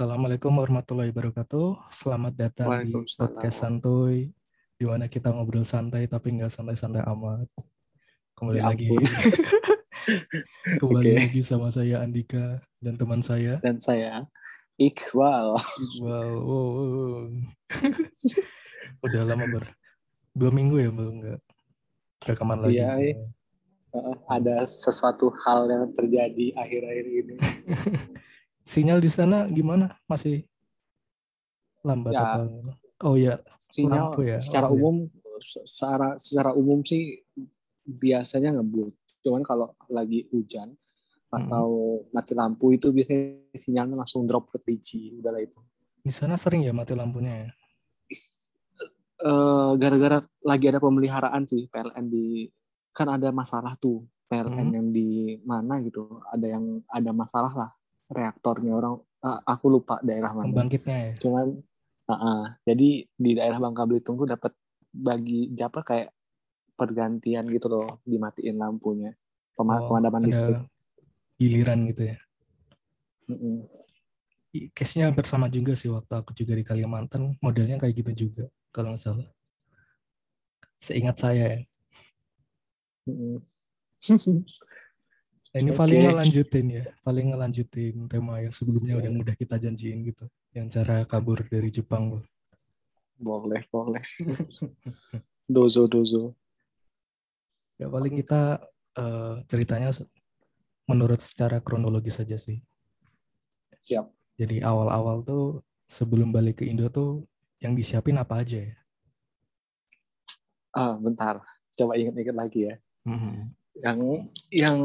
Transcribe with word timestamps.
Assalamualaikum 0.00 0.56
warahmatullahi 0.56 1.12
wabarakatuh. 1.12 1.92
Selamat 1.92 2.32
datang 2.32 2.88
di 2.88 2.96
podcast 3.20 3.60
santuy, 3.60 4.32
di 4.80 4.84
mana 4.88 5.12
kita 5.12 5.28
ngobrol 5.28 5.60
santai 5.60 6.08
tapi 6.08 6.40
nggak 6.40 6.48
santai-santai 6.48 7.04
amat. 7.04 7.44
Kembali 8.32 8.64
Ya 8.64 8.72
lagi, 8.72 8.88
kembali 10.80 11.04
Oke. 11.04 11.20
lagi 11.20 11.40
sama 11.44 11.68
saya 11.68 12.00
Andika 12.00 12.64
dan 12.80 12.96
teman 12.96 13.20
saya. 13.20 13.60
Dan 13.60 13.76
saya 13.76 14.24
Iqbal. 14.80 15.60
Wow, 16.00 16.32
wow, 16.48 16.68
wow. 16.80 17.20
udah 19.04 19.22
lama 19.28 19.44
ber 19.52 19.68
dua 20.32 20.48
minggu 20.48 20.80
ya 20.80 20.88
belum 20.96 21.14
nggak 21.20 21.40
rekaman 22.24 22.64
lagi. 22.64 22.80
Iya. 22.80 23.20
Uh, 23.92 24.16
ada 24.32 24.64
sesuatu 24.64 25.28
hal 25.44 25.68
yang 25.68 25.92
terjadi 25.92 26.56
akhir-akhir 26.56 27.04
ini. 27.04 27.36
Sinyal 28.70 29.02
di 29.02 29.10
sana 29.10 29.50
gimana? 29.50 29.90
Masih 30.06 30.46
lambat 31.82 32.14
Ya. 32.14 32.22
apa? 32.22 32.40
Oh 33.02 33.16
ya, 33.16 33.34
Sinyal 33.66 34.12
Lampu 34.12 34.20
ya? 34.22 34.36
secara 34.38 34.68
Oh, 34.68 34.70
iya. 34.70 34.78
umum 34.78 34.96
se- 35.40 35.64
secara 35.64 36.08
secara 36.14 36.50
umum 36.52 36.84
sih 36.84 37.18
biasanya 37.82 38.54
ngebut. 38.54 38.94
Cuman 39.20 39.42
kalau 39.42 39.72
lagi 39.88 40.28
hujan 40.30 40.76
atau 41.28 41.68
mati 42.10 42.34
lampu 42.34 42.70
itu 42.70 42.90
biasanya 42.90 43.54
sinyalnya 43.54 43.96
langsung 43.96 44.22
drop 44.24 44.50
ke 44.50 44.58
3G. 44.60 44.88
Udahlah 45.16 45.42
itu. 45.42 45.58
di 46.00 46.08
sana 46.08 46.32
sering 46.34 46.64
ya 46.64 46.72
mati 46.72 46.96
lampunya 46.96 47.44
ya. 47.44 47.50
Eh, 49.20 49.72
gara-gara 49.76 50.16
lagi 50.40 50.64
ada 50.64 50.80
pemeliharaan 50.80 51.44
sih 51.44 51.68
PLN 51.68 52.08
di 52.08 52.48
kan 52.90 53.04
ada 53.10 53.28
masalah 53.30 53.76
tuh 53.76 54.00
PLN 54.24 54.48
Hmm. 54.64 54.72
yang 54.72 54.88
di 54.88 55.08
mana 55.44 55.76
gitu 55.80 56.08
ada 56.24 56.46
yang 56.48 56.80
ada 56.88 57.12
masalah 57.12 57.52
lah 57.52 57.70
reaktornya 58.10 58.72
orang 58.74 58.98
eh, 59.22 59.38
aku 59.46 59.66
lupa 59.70 60.02
daerah 60.02 60.34
mana 60.34 60.50
Pembangkitnya 60.50 60.96
ya. 60.98 61.14
cuman 61.22 61.46
ah, 62.10 62.14
ah. 62.14 62.42
jadi 62.66 63.06
di 63.06 63.30
daerah 63.38 63.58
Bangka 63.62 63.86
Belitung 63.86 64.18
tuh 64.18 64.26
dapat 64.26 64.52
bagi 64.90 65.54
apa 65.56 65.80
kayak 65.86 66.10
pergantian 66.74 67.46
gitu 67.52 67.70
loh 67.70 68.02
dimatiin 68.02 68.58
lampunya 68.58 69.14
Pema- 69.54 69.78
Oh, 69.78 69.94
pemadaman 69.94 70.24
listrik 70.24 70.56
ada 70.56 70.66
giliran 71.40 71.88
gitu 71.88 72.12
ya. 72.12 72.16
Mm-mm. 73.32 73.64
I- 74.52 74.68
Case-nya 74.76 75.08
hampir 75.08 75.24
sama 75.24 75.48
juga 75.48 75.72
sih 75.72 75.88
waktu 75.88 76.10
aku 76.10 76.36
juga 76.36 76.52
di 76.52 76.64
Kalimantan, 76.66 77.32
modelnya 77.40 77.80
kayak 77.80 77.96
gitu 77.96 78.28
juga 78.28 78.44
kalau 78.74 78.92
nggak 78.92 79.00
salah. 79.00 79.28
Seingat 80.76 81.16
saya 81.16 81.44
ya. 81.48 81.60
ini 85.52 85.74
Oke. 85.74 85.78
paling 85.78 85.98
ngelanjutin 86.06 86.66
ya, 86.70 86.84
paling 87.02 87.26
ngelanjutin 87.34 87.94
tema 88.06 88.38
yang 88.38 88.54
sebelumnya 88.54 88.94
udah 88.96 89.10
mudah 89.10 89.34
kita 89.34 89.58
janjiin 89.58 90.06
gitu. 90.06 90.22
Yang 90.54 90.66
cara 90.78 91.02
kabur 91.02 91.42
dari 91.44 91.70
Jepang. 91.70 92.14
Bro. 92.14 92.22
boleh 93.20 93.60
boleh 93.68 94.00
dozo 95.44 95.84
dozo 95.84 96.32
Ya 97.76 97.84
paling 97.84 98.16
kita 98.16 98.60
eh, 98.94 99.34
ceritanya 99.44 99.92
menurut 100.84 101.20
secara 101.20 101.60
kronologis 101.60 102.16
saja 102.16 102.36
sih. 102.36 102.60
siap 103.80 104.08
Jadi 104.36 104.60
awal-awal 104.60 105.20
tuh 105.20 105.60
sebelum 105.84 106.32
balik 106.32 106.60
ke 106.60 106.64
Indo 106.64 106.88
tuh 106.88 107.24
yang 107.58 107.76
disiapin 107.76 108.16
apa 108.16 108.40
aja 108.40 108.62
ya? 108.62 108.74
ah 110.70 110.94
bentar 110.96 111.42
coba 111.74 111.98
ingat-ingat 111.98 112.36
lagi 112.36 112.60
ya 112.70 112.74
Mhm. 113.02 113.52
Yang 113.80 114.00
yang 114.52 114.78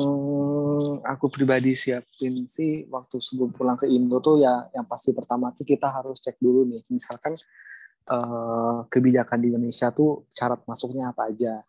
aku 1.03 1.27
pribadi 1.27 1.75
siapin 1.75 2.47
sih 2.47 2.87
waktu 2.87 3.19
sebelum 3.19 3.51
pulang 3.51 3.75
ke 3.75 3.85
Indo 3.85 4.19
tuh 4.19 4.39
ya 4.39 4.67
yang 4.71 4.85
pasti 4.85 5.11
pertama 5.11 5.51
tuh 5.51 5.63
kita 5.63 5.91
harus 5.91 6.19
cek 6.19 6.39
dulu 6.39 6.63
nih 6.65 6.81
misalkan 6.87 7.35
eh, 8.05 8.77
kebijakan 8.87 9.37
di 9.37 9.47
Indonesia 9.51 9.91
tuh 9.91 10.25
syarat 10.29 10.63
masuknya 10.63 11.11
apa 11.11 11.27
aja 11.27 11.59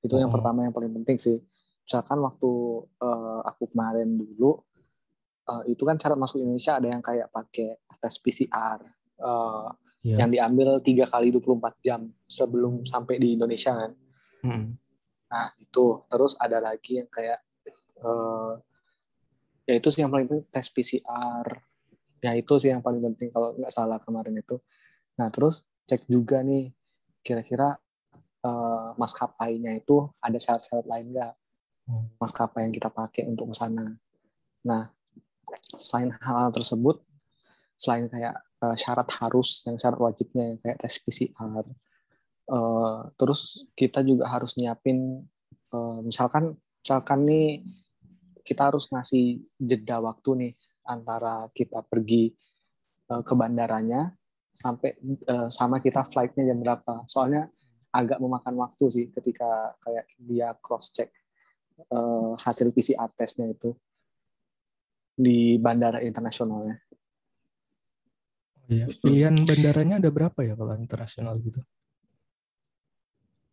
itu 0.00 0.14
yang 0.14 0.30
Oh. 0.30 0.34
pertama 0.38 0.62
yang 0.62 0.70
paling 0.70 0.92
penting 0.94 1.18
sih 1.18 1.38
misalkan 1.82 2.18
waktu 2.20 2.50
eh, 3.02 3.40
aku 3.44 3.66
kemarin 3.66 4.14
dulu 4.14 4.62
eh, 5.46 5.62
itu 5.70 5.82
kan 5.82 5.96
syarat 5.96 6.16
masuk 6.16 6.38
Indonesia 6.38 6.78
ada 6.78 6.86
yang 6.86 7.02
kayak 7.02 7.28
pakai 7.30 7.80
tes 7.98 8.14
PCR 8.18 8.78
eh, 9.18 9.68
Iya. 10.06 10.22
yang 10.22 10.30
diambil 10.30 10.78
tiga 10.86 11.10
kali 11.10 11.34
24 11.34 11.82
jam 11.82 12.06
sebelum 12.30 12.86
sampai 12.86 13.18
di 13.18 13.34
Indonesia 13.34 13.74
kan 13.74 13.90
Mhm. 14.46 14.85
Nah, 15.30 15.50
itu. 15.58 16.06
Terus 16.06 16.32
ada 16.38 16.58
lagi 16.62 17.02
yang 17.02 17.08
kayak 17.10 17.40
eh 17.96 18.52
ya 19.66 19.74
itu 19.82 19.88
sih 19.90 20.00
yang 20.04 20.12
paling 20.12 20.26
penting 20.30 20.48
tes 20.52 20.68
PCR. 20.70 21.46
Ya 22.22 22.32
itu 22.38 22.54
sih 22.62 22.70
yang 22.70 22.82
paling 22.82 23.02
penting 23.12 23.28
kalau 23.34 23.54
nggak 23.58 23.72
salah 23.74 23.98
kemarin 24.02 24.38
itu. 24.38 24.56
Nah, 25.18 25.28
terus 25.32 25.66
cek 25.86 26.06
juga 26.06 26.42
nih 26.42 26.70
kira-kira 27.26 27.78
eh, 28.46 28.88
maskapainya 28.94 29.74
itu 29.78 30.06
ada 30.22 30.38
syarat-syarat 30.38 30.86
lain 30.86 31.06
nggak? 31.14 31.34
Oh. 31.86 32.04
Maskapai 32.18 32.66
yang 32.66 32.74
kita 32.74 32.90
pakai 32.90 33.26
untuk 33.30 33.50
ke 33.50 33.54
sana. 33.54 33.94
Nah, 34.66 34.90
selain 35.78 36.10
hal 36.18 36.50
tersebut, 36.50 37.02
selain 37.78 38.10
kayak 38.10 38.34
eh, 38.62 38.76
syarat 38.78 39.08
harus, 39.22 39.62
yang 39.66 39.78
syarat 39.78 39.98
wajibnya 39.98 40.54
yang 40.54 40.58
kayak 40.62 40.78
tes 40.82 40.98
PCR, 41.02 41.64
eh, 42.50 42.98
terus 43.18 43.66
kita 43.74 44.02
juga 44.06 44.30
harus 44.30 44.54
nyiapin 44.58 45.22
eh, 45.72 45.98
misalkan 46.02 46.54
misalkan 46.82 47.20
nih 47.26 47.66
kita 48.46 48.70
harus 48.70 48.86
ngasih 48.94 49.42
jeda 49.58 49.98
waktu 49.98 50.30
nih 50.38 50.52
antara 50.86 51.50
kita 51.50 51.82
pergi 51.82 52.30
eh, 53.10 53.22
ke 53.26 53.34
bandaranya 53.34 54.14
sampai 54.54 54.96
eh, 55.04 55.48
sama 55.50 55.82
kita 55.82 56.06
flightnya 56.06 56.48
jam 56.48 56.62
berapa 56.62 57.04
soalnya 57.10 57.50
agak 57.90 58.20
memakan 58.20 58.54
waktu 58.60 58.84
sih 58.88 59.06
ketika 59.12 59.74
kayak 59.82 60.06
dia 60.16 60.54
cross 60.62 60.94
check 60.94 61.10
eh, 61.76 62.32
hasil 62.38 62.70
PCR 62.70 63.10
testnya 63.18 63.50
itu 63.50 63.74
di 65.16 65.56
bandara 65.56 66.04
internasionalnya 66.04 66.86
Iya. 68.66 68.90
Pilihan 68.98 69.46
bandaranya 69.46 70.02
ada 70.02 70.10
berapa 70.10 70.42
ya 70.42 70.58
kalau 70.58 70.74
internasional 70.74 71.38
gitu? 71.38 71.62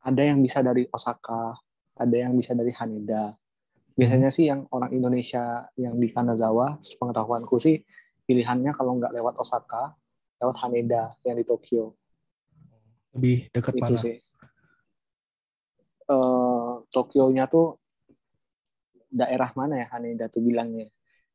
Ada 0.04 0.22
yang 0.22 0.44
bisa 0.44 0.60
dari 0.60 0.84
Osaka, 0.92 1.56
ada 1.96 2.16
yang 2.16 2.36
bisa 2.36 2.52
dari 2.52 2.76
Haneda. 2.76 3.32
Biasanya 3.94 4.30
sih 4.34 4.50
yang 4.50 4.66
orang 4.74 4.92
Indonesia 4.92 5.70
yang 5.78 5.96
di 5.96 6.10
Kanazawa, 6.12 6.82
sepengetahuanku 6.82 7.56
sih 7.62 7.80
pilihannya 8.26 8.74
kalau 8.76 9.00
nggak 9.00 9.14
lewat 9.16 9.36
Osaka, 9.40 9.96
lewat 10.42 10.56
Haneda 10.66 11.14
yang 11.24 11.38
di 11.40 11.46
Tokyo. 11.48 11.96
Lebih 13.14 13.54
dekat 13.54 13.74
Itu 13.78 13.94
mana? 13.94 14.02
sih. 14.02 14.18
Eh, 16.04 16.74
Tokyo-nya 16.92 17.48
tuh 17.48 17.80
daerah 19.08 19.54
mana 19.56 19.78
ya 19.80 19.88
Haneda 19.94 20.28
tuh 20.28 20.42
bilangnya? 20.44 20.90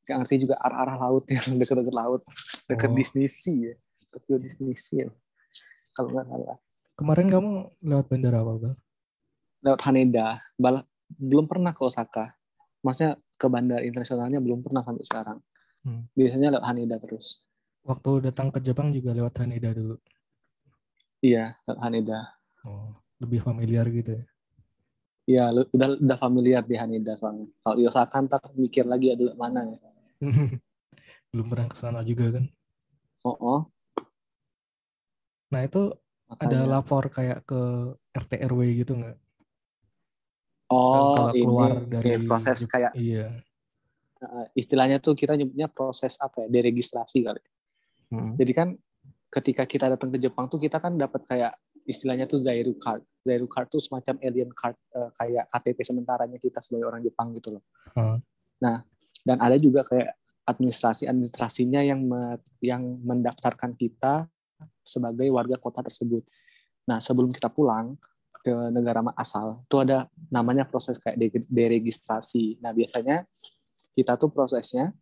Gak 0.04 0.24
ngerti 0.24 0.44
juga 0.44 0.56
arah-arah 0.60 0.96
laut 1.08 1.24
yang 1.32 1.56
dekat-dekat 1.56 1.94
laut, 1.94 2.22
dekat 2.68 2.90
Oh. 2.90 2.96
Disney 2.96 3.28
Sea 3.30 3.72
ya. 3.72 3.74
Tokyo 4.12 4.36
Disney 4.36 4.74
Sea 4.76 5.06
ya. 5.06 5.08
Kalau 5.94 6.10
nggak 6.12 6.26
salah. 6.26 6.58
Kemarin 6.98 7.30
kamu 7.30 7.50
lewat 7.86 8.06
bandara 8.10 8.42
apa, 8.42 8.54
Bang? 8.58 8.76
lewat 9.62 9.80
Haneda. 9.86 10.42
Bal- 10.58 10.86
belum 11.08 11.46
pernah 11.48 11.72
ke 11.74 11.82
Osaka. 11.82 12.34
Maksudnya 12.84 13.18
ke 13.38 13.46
bandara 13.50 13.82
internasionalnya 13.82 14.38
belum 14.38 14.62
pernah 14.62 14.82
sampai 14.82 15.04
sekarang. 15.06 15.38
Hmm. 15.82 16.06
Biasanya 16.14 16.58
lewat 16.58 16.66
Haneda 16.66 16.96
terus. 16.98 17.42
Waktu 17.86 18.30
datang 18.30 18.52
ke 18.52 18.60
Jepang 18.60 18.92
juga 18.92 19.14
lewat 19.14 19.34
Haneda 19.42 19.72
dulu. 19.72 19.96
Iya, 21.24 21.54
lewat 21.66 21.80
Haneda. 21.82 22.18
Oh, 22.66 22.92
lebih 23.18 23.42
familiar 23.42 23.86
gitu 23.90 24.18
ya. 24.18 24.24
Iya, 25.28 25.44
udah 25.52 25.88
udah 26.00 26.18
familiar 26.18 26.62
di 26.64 26.76
Haneda 26.78 27.12
soalnya. 27.18 27.48
Kalau 27.62 27.76
di 27.76 27.84
Osaka 27.84 28.16
ntar 28.24 28.40
mikir 28.56 28.88
lagi 28.88 29.12
ada 29.12 29.34
mana 29.36 29.60
ya. 29.66 29.78
Belum 31.30 31.46
pernah 31.52 31.68
ke 31.68 31.76
sana 31.76 32.00
juga 32.00 32.40
kan. 32.40 32.44
Oh, 33.26 33.36
oh. 33.36 33.60
Nah, 35.52 35.64
itu 35.64 35.92
ada 36.28 36.44
makanya. 36.44 36.68
lapor 36.68 37.08
kayak 37.08 37.40
ke 37.42 37.60
RT 38.12 38.32
RW 38.44 38.60
gitu 38.76 38.92
nggak? 38.94 39.16
Oh, 40.68 41.16
kalau 41.16 41.32
ini, 41.32 41.40
keluar 41.40 41.70
ini 41.80 41.88
dari 41.88 42.10
proses 42.20 42.58
Jep- 42.60 42.68
kayak 42.68 42.92
Iya. 42.92 43.28
istilahnya 44.52 44.98
tuh 44.98 45.14
kita 45.14 45.32
nyebutnya 45.32 45.70
proses 45.70 46.18
apa 46.20 46.44
ya? 46.44 46.48
Deregistrasi 46.50 47.18
kali. 47.24 47.40
Hmm. 48.12 48.34
Jadi 48.36 48.52
kan 48.52 48.68
ketika 49.28 49.64
kita 49.64 49.88
datang 49.88 50.12
ke 50.12 50.18
Jepang 50.18 50.48
tuh 50.48 50.58
kita 50.58 50.76
kan 50.76 50.96
dapat 50.96 51.24
kayak 51.24 51.52
istilahnya 51.86 52.28
tuh 52.28 52.36
Zairu 52.36 52.76
card. 52.76 53.00
Zairu 53.24 53.48
card 53.48 53.68
tuh 53.70 53.80
semacam 53.80 54.20
alien 54.20 54.50
card 54.52 54.76
eh, 54.92 55.10
kayak 55.16 55.44
KTP 55.48 55.78
sementaranya 55.80 56.36
kita 56.36 56.60
sebagai 56.60 56.84
orang 56.84 57.00
Jepang 57.00 57.32
gitu 57.32 57.56
loh. 57.56 57.64
Hmm. 57.96 58.20
Nah, 58.60 58.84
dan 59.24 59.38
ada 59.40 59.56
juga 59.56 59.86
kayak 59.86 60.12
administrasi-administrasinya 60.44 61.80
yang 61.80 62.00
me- 62.02 62.40
yang 62.60 62.82
mendaftarkan 63.00 63.72
kita 63.72 64.28
sebagai 64.82 65.28
warga 65.30 65.56
kota 65.60 65.84
tersebut. 65.84 66.24
Nah, 66.88 66.98
sebelum 66.98 67.30
kita 67.30 67.52
pulang 67.52 67.94
ke 68.38 68.54
negara 68.70 69.02
asal, 69.18 69.62
itu 69.66 69.76
ada 69.82 70.06
namanya 70.30 70.64
proses 70.64 70.96
kayak 70.96 71.18
de- 71.18 71.48
deregistrasi. 71.50 72.62
Nah, 72.62 72.70
biasanya 72.72 73.26
kita 73.92 74.14
tuh 74.14 74.30
prosesnya 74.30 74.94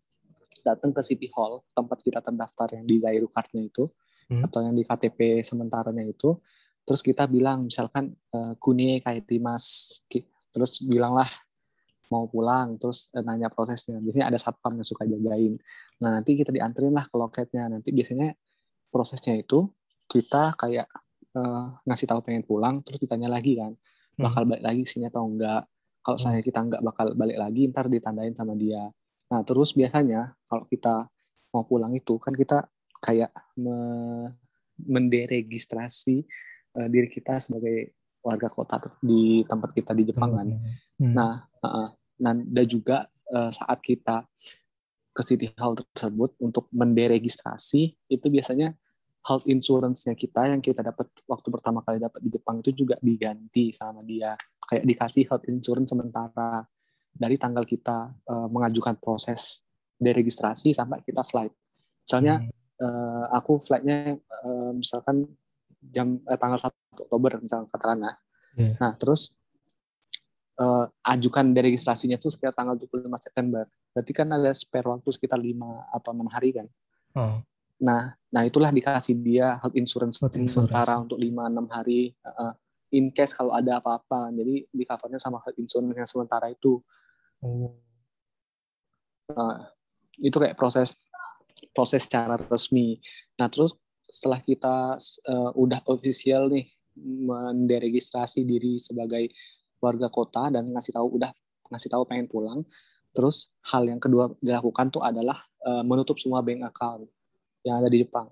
datang 0.64 0.90
ke 0.90 1.00
City 1.04 1.28
Hall 1.36 1.62
tempat 1.76 2.02
kita 2.02 2.18
terdaftar 2.24 2.80
yang 2.80 2.84
di 2.88 2.96
Zairu 2.98 3.28
Card-nya 3.30 3.62
itu 3.62 3.86
Hmm. 4.26 4.42
atau 4.42 4.58
yang 4.58 4.74
di 4.74 4.82
KTP 4.82 5.38
sementaranya 5.46 6.02
itu 6.02 6.34
terus 6.82 6.98
kita 7.02 7.30
bilang 7.30 7.70
misalkan 7.70 8.10
uh, 8.34 8.58
kune 8.58 8.98
kayak 8.98 9.22
Dimas 9.26 9.98
Ki- 10.10 10.26
terus 10.50 10.82
bilanglah 10.82 11.30
mau 12.10 12.26
pulang 12.26 12.74
terus 12.78 13.10
eh, 13.14 13.22
nanya 13.22 13.50
prosesnya 13.50 14.02
biasanya 14.02 14.34
ada 14.34 14.38
satpam 14.38 14.78
yang 14.78 14.86
suka 14.86 15.06
jagain 15.06 15.58
nah 16.02 16.10
nanti 16.10 16.34
kita 16.38 16.50
dianterin 16.50 16.94
lah 16.94 17.06
ke 17.06 17.14
loketnya 17.14 17.70
nanti 17.70 17.94
biasanya 17.94 18.34
prosesnya 18.96 19.36
itu 19.36 19.68
kita 20.08 20.56
kayak 20.56 20.88
eh, 21.36 21.64
ngasih 21.84 22.08
tahu 22.08 22.24
pengen 22.24 22.48
pulang 22.48 22.80
terus 22.80 22.96
ditanya 22.96 23.28
lagi 23.28 23.60
kan 23.60 23.76
bakal 24.16 24.48
balik 24.48 24.64
lagi 24.64 24.82
sini 24.88 25.12
atau 25.12 25.28
enggak? 25.28 25.68
Kalau 26.00 26.16
Hmm. 26.16 26.24
saya 26.24 26.40
kita 26.40 26.58
enggak 26.64 26.80
bakal 26.80 27.12
balik 27.12 27.36
lagi 27.36 27.68
ntar 27.68 27.92
ditandain 27.92 28.32
sama 28.32 28.56
dia. 28.56 28.88
Nah 29.28 29.40
terus 29.44 29.76
biasanya 29.76 30.32
kalau 30.48 30.64
kita 30.64 31.04
mau 31.52 31.64
pulang 31.68 31.92
itu 31.92 32.16
kan 32.16 32.32
kita 32.32 32.64
kayak 33.04 33.28
me- 33.60 34.32
menderegistrasi 34.80 36.16
eh, 36.76 36.88
diri 36.88 37.08
kita 37.12 37.36
sebagai 37.36 37.92
warga 38.24 38.48
kota 38.50 38.82
di 38.98 39.46
tempat 39.46 39.70
kita 39.76 39.92
di 39.94 40.02
Jepang 40.10 40.34
kan. 40.34 40.48
Hmm. 40.98 41.14
Nah, 41.14 41.46
uh, 41.62 41.94
dan 42.18 42.42
juga 42.66 43.06
uh, 43.30 43.54
saat 43.54 43.78
kita 43.78 44.26
ke 45.14 45.22
City 45.22 45.46
Hall 45.54 45.78
tersebut 45.78 46.34
untuk 46.42 46.66
menderegistrasi 46.74 47.94
itu 48.10 48.26
biasanya 48.26 48.74
health 49.26 49.44
insurance-nya 49.50 50.14
kita 50.14 50.46
yang 50.54 50.62
kita 50.62 50.86
dapat 50.86 51.10
waktu 51.26 51.48
pertama 51.50 51.82
kali 51.82 51.98
dapat 51.98 52.22
di 52.22 52.30
Jepang 52.30 52.62
itu 52.62 52.70
juga 52.70 52.94
diganti 53.02 53.74
sama 53.74 54.06
dia 54.06 54.38
kayak 54.70 54.86
dikasih 54.86 55.26
health 55.26 55.46
insurance 55.50 55.90
sementara 55.90 56.62
dari 57.10 57.34
tanggal 57.34 57.66
kita 57.66 58.12
uh, 58.28 58.46
mengajukan 58.46 58.94
proses 59.02 59.66
deregistrasi 59.98 60.76
sampai 60.76 61.00
kita 61.02 61.24
flight. 61.24 61.50
Misalnya 62.06 62.38
Hmm. 62.44 62.52
uh, 62.84 63.24
aku 63.32 63.56
flightnya 63.56 64.20
uh, 64.44 64.70
misalkan 64.76 65.26
jam 65.90 66.18
eh, 66.26 66.38
tanggal 66.38 66.58
1 66.58 67.06
Oktober 67.06 67.38
misalnya 67.42 67.66
katakanlah. 67.70 68.14
Iya. 68.56 68.74
Nah, 68.80 68.92
terus 68.96 69.36
eh, 70.56 70.84
ajukan 71.04 71.52
deregistrasinya 71.52 72.16
tuh 72.16 72.32
sekitar 72.32 72.56
tanggal 72.56 72.74
25 72.74 73.06
September. 73.20 73.64
Berarti 73.92 74.12
kan 74.16 74.28
ada 74.32 74.50
spare 74.56 74.88
waktu 74.88 75.08
sekitar 75.12 75.38
5 75.38 75.52
atau 75.92 76.10
6 76.12 76.26
hari 76.32 76.50
kan. 76.56 76.66
Oh, 77.16 77.40
Nah, 77.76 78.16
nah 78.32 78.42
itulah 78.44 78.72
dikasih 78.72 79.16
dia 79.20 79.60
health 79.60 79.76
insurance, 79.76 80.16
Health 80.16 80.36
insurance. 80.36 80.72
sementara 80.72 80.96
untuk 80.96 81.20
5 81.20 81.28
6 81.28 81.68
hari 81.68 82.16
eh, 82.16 82.54
in 82.96 83.12
case 83.12 83.36
kalau 83.36 83.52
ada 83.52 83.82
apa-apa. 83.82 84.32
Jadi 84.32 84.64
di 84.72 84.84
covernya 84.88 85.20
sama 85.20 85.42
health 85.44 85.60
insurance 85.60 85.96
yang 85.96 86.08
sementara 86.08 86.48
itu. 86.48 86.80
oh. 87.44 87.76
Nah, 89.26 89.74
itu 90.22 90.36
kayak 90.38 90.54
proses 90.54 90.94
proses 91.74 92.06
secara 92.06 92.38
resmi. 92.38 92.96
Nah, 93.36 93.50
terus 93.52 93.76
setelah 94.08 94.40
kita 94.40 94.96
eh, 95.28 95.50
udah 95.52 95.84
official 95.92 96.48
nih 96.48 96.72
menderegistrasi 96.96 98.48
diri 98.48 98.80
sebagai 98.80 99.28
warga 99.84 100.08
kota 100.08 100.48
dan 100.48 100.72
ngasih 100.72 100.96
tahu 100.96 101.20
udah 101.20 101.28
ngasih 101.68 101.90
tahu 101.92 102.08
pengen 102.08 102.24
pulang, 102.30 102.64
terus 103.12 103.52
hal 103.68 103.84
yang 103.84 104.00
kedua 104.00 104.32
dilakukan 104.40 104.88
tuh 104.88 105.04
adalah 105.04 105.44
eh, 105.66 105.84
menutup 105.84 106.16
semua 106.16 106.40
bank 106.40 106.64
account 106.64 107.04
yang 107.66 107.82
ada 107.82 107.90
di 107.90 108.06
Jepang. 108.06 108.30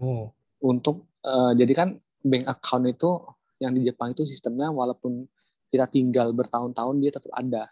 Oh, 0.00 0.34
Untuk 0.60 1.06
eh, 1.22 1.52
jadi 1.54 1.72
kan 1.72 1.88
bank 2.20 2.44
account 2.50 2.84
itu 2.90 3.10
yang 3.62 3.72
di 3.72 3.86
Jepang 3.86 4.10
itu 4.10 4.26
sistemnya 4.26 4.68
walaupun 4.68 5.24
kita 5.70 5.86
tinggal 5.86 6.34
bertahun-tahun 6.34 6.96
dia 6.98 7.12
tetap 7.14 7.30
ada. 7.30 7.70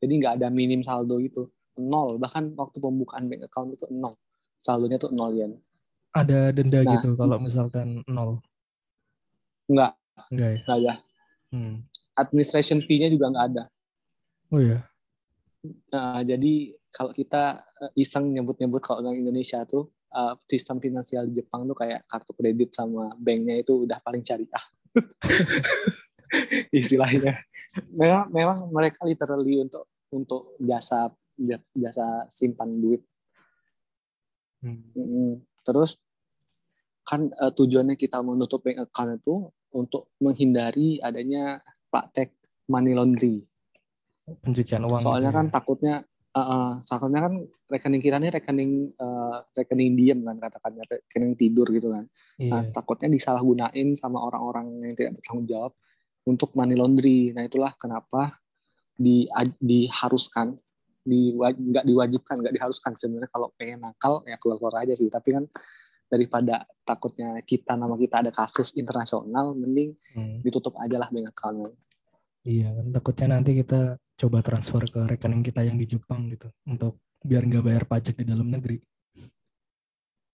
Jadi 0.00 0.12
nggak 0.16 0.40
ada 0.40 0.48
minim 0.48 0.80
saldo 0.80 1.20
gitu. 1.20 1.52
Nol. 1.76 2.16
Bahkan 2.16 2.54
waktu 2.56 2.78
pembukaan 2.78 3.28
bank 3.28 3.44
account 3.44 3.74
itu 3.74 3.84
nol. 3.90 4.14
Saldonya 4.56 4.96
tuh 4.96 5.12
nol 5.12 5.36
yen. 5.36 5.52
ada 6.14 6.54
denda 6.54 6.78
Nah. 6.80 6.94
gitu 6.94 7.18
kalau 7.18 7.42
misalkan 7.42 7.98
nol. 8.06 8.38
Nggak, 9.66 9.92
Enggak 10.30 10.48
ya? 10.48 10.58
nggak 10.62 10.78
ada. 10.78 10.94
Hmm. 11.50 11.74
Administration 12.14 12.78
fee-nya 12.78 13.10
juga 13.10 13.34
nggak 13.34 13.46
ada. 13.50 13.64
Oh 14.54 14.62
ya. 14.62 14.86
Nah, 15.90 16.22
jadi 16.22 16.70
kalau 16.94 17.10
kita 17.10 17.66
eh, 17.82 17.92
iseng 17.98 18.30
nyebut-nyebut 18.30 18.78
kalau 18.78 19.02
orang 19.02 19.18
Indonesia 19.18 19.66
tuh 19.66 19.90
eh, 20.14 20.34
sistem 20.46 20.78
finansial 20.78 21.26
di 21.26 21.42
Jepang 21.42 21.66
tuh 21.66 21.74
kayak 21.74 22.06
kartu 22.06 22.30
kredit 22.38 22.70
sama 22.70 23.10
banknya 23.18 23.58
itu 23.58 23.82
udah 23.82 23.98
paling 23.98 24.22
syariah. 24.22 24.64
Istilahnya. 26.78 27.42
Memang 27.90 28.30
memang 28.30 28.58
mereka 28.70 29.02
literally 29.02 29.58
untuk 29.66 29.90
untuk 30.14 30.54
jasa 30.62 31.10
jasa 31.74 32.30
simpan 32.30 32.78
duit. 32.78 33.02
Hmm. 34.62 34.80
Mm, 34.94 35.42
Terus 35.66 35.98
kan 37.02 37.26
eh, 37.34 37.52
tujuannya 37.52 37.98
kita 37.98 38.22
menutup 38.22 38.62
bank 38.62 38.86
account 38.86 39.18
itu 39.18 39.50
untuk 39.74 40.14
menghindari 40.22 41.02
adanya 41.02 41.58
praktek 41.90 42.30
money 42.70 42.94
laundry. 42.94 43.42
Pencucian 44.24 44.86
uang. 44.86 45.02
Soalnya 45.02 45.34
gitu 45.34 45.38
kan 45.42 45.46
ya. 45.50 45.52
takutnya 45.52 45.94
uh, 46.34 46.38
uh, 46.38 46.70
takutnya 46.84 47.20
kan 47.24 47.34
rekening 47.70 48.02
kita 48.02 48.16
ini 48.18 48.28
rekening 48.30 48.72
uh, 48.98 49.38
rekening 49.54 49.94
diem 49.94 50.20
kan 50.20 50.36
katakannya 50.38 50.84
rekening 50.86 51.32
tidur 51.38 51.66
gitu 51.70 51.94
kan. 51.94 52.04
Nah, 52.50 52.62
Iya. 52.66 52.74
takutnya 52.74 53.08
disalahgunain 53.10 53.88
sama 53.94 54.18
orang-orang 54.20 54.82
yang 54.84 54.94
tidak 54.98 55.12
bertanggung 55.18 55.46
jawab 55.46 55.72
untuk 56.26 56.50
money 56.58 56.74
laundry. 56.74 57.30
Nah, 57.32 57.46
itulah 57.46 57.72
kenapa 57.78 58.38
di 58.94 59.26
diharuskan 59.58 60.54
di 61.04 61.36
nggak 61.36 61.84
diwajibkan 61.84 62.40
nggak 62.40 62.54
diharuskan 62.56 62.96
sebenarnya 62.96 63.28
kalau 63.28 63.52
pengen 63.60 63.84
nakal 63.84 64.24
ya 64.24 64.40
keluar 64.40 64.56
keluar 64.56 64.74
aja 64.80 64.96
sih 64.96 65.12
tapi 65.12 65.36
kan 65.36 65.44
daripada 66.08 66.64
takutnya 66.80 67.36
kita 67.44 67.76
nama 67.76 67.92
kita 68.00 68.24
ada 68.24 68.32
kasus 68.32 68.72
internasional 68.72 69.52
mending 69.52 69.92
Hmm. 70.16 70.40
ditutup 70.40 70.72
aja 70.80 70.96
lah 70.96 71.12
bank 71.12 71.28
account 71.34 71.76
Iya 72.44 72.72
kan 72.72 72.86
takutnya 72.88 73.26
nanti 73.36 73.52
kita 73.60 74.00
coba 74.14 74.38
transfer 74.40 74.82
ke 74.86 75.00
rekening 75.10 75.42
kita 75.42 75.66
yang 75.66 75.76
di 75.78 75.86
Jepang 75.86 76.30
gitu 76.30 76.48
untuk 76.66 77.02
biar 77.24 77.44
nggak 77.46 77.64
bayar 77.64 77.84
pajak 77.88 78.14
di 78.20 78.24
dalam 78.28 78.46
negeri. 78.50 78.78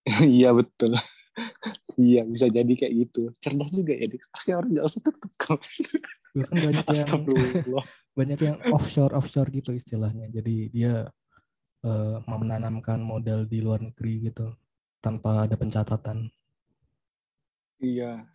iya 0.40 0.50
betul 0.50 0.96
iya 2.00 2.24
bisa 2.24 2.48
jadi 2.48 2.72
kayak 2.72 2.94
gitu 3.06 3.28
cerdas 3.36 3.70
juga 3.70 3.92
ya 3.92 4.08
dik 4.08 4.24
harusnya 4.32 4.54
orang 4.56 4.70
nggak 4.72 4.86
usah 4.88 5.00
tutup 5.04 5.32
Ya 6.30 6.46
kan 6.46 6.56
banyak 6.62 6.86
yang 6.86 7.10
banyak 8.14 8.38
yang 8.38 8.56
offshore 8.70 9.18
offshore 9.18 9.50
gitu 9.50 9.74
istilahnya. 9.74 10.30
Jadi 10.30 10.70
dia 10.70 11.10
eh, 11.82 12.16
menanamkan 12.22 13.02
modal 13.02 13.50
di 13.50 13.58
luar 13.58 13.82
negeri 13.82 14.30
gitu 14.30 14.54
tanpa 15.02 15.50
ada 15.50 15.58
pencatatan. 15.58 16.30
iya 17.80 18.28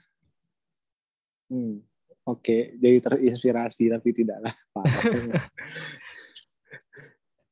hmm. 1.54 1.95
Oke 2.26 2.58
jadi 2.82 2.98
terinspirasi 3.02 3.94
tapi 3.94 4.10
tidaklah 4.12 4.54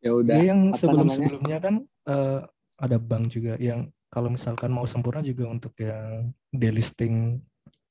ya 0.04 0.12
udah 0.12 0.36
Dia 0.36 0.46
yang 0.52 0.62
apa 0.74 0.78
sebelum 0.78 1.08
namanya? 1.08 1.16
sebelumnya 1.16 1.58
kan 1.64 1.76
eh, 2.10 2.40
ada 2.82 2.98
bank 3.00 3.32
juga 3.32 3.56
yang 3.62 3.88
kalau 4.14 4.30
misalkan 4.30 4.70
mau 4.70 4.86
sempurna 4.86 5.26
juga 5.26 5.50
untuk 5.50 5.74
yang 5.82 6.30
delisting 6.54 7.42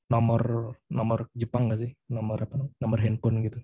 nomor 0.07 0.75
nomor 0.87 1.27
Jepang 1.33 1.67
nggak 1.67 1.79
sih 1.83 1.91
nomor 2.07 2.45
apa 2.45 2.63
nomor 2.79 2.99
handphone 3.01 3.43
gitu. 3.43 3.59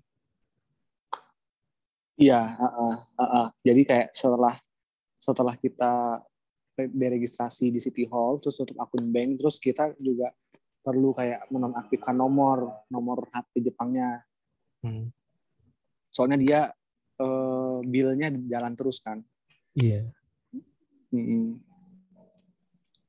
Iya, 2.20 2.36
uh-uh, 2.36 2.94
uh-uh. 3.16 3.46
jadi 3.64 3.80
kayak 3.80 4.08
setelah 4.12 4.52
setelah 5.16 5.56
kita 5.56 6.20
deregistrasi 6.76 7.72
di 7.72 7.80
City 7.80 8.04
Hall, 8.08 8.40
terus 8.44 8.60
tutup 8.60 8.76
akun 8.76 9.08
bank, 9.08 9.40
terus 9.40 9.56
kita 9.56 9.96
juga 9.96 10.28
perlu 10.80 11.12
kayak 11.12 11.48
menonaktifkan 11.52 12.16
nomor 12.16 12.84
nomor 12.88 13.28
HP 13.32 13.70
Jepangnya. 13.70 14.24
Hmm. 14.80 15.12
Soalnya 16.08 16.38
dia 16.40 16.60
eh, 17.20 17.78
bilnya 17.84 18.28
jalan 18.48 18.72
terus 18.74 19.04
kan. 19.04 19.20
Iya. 19.76 20.08
Mm-mm. 21.10 21.58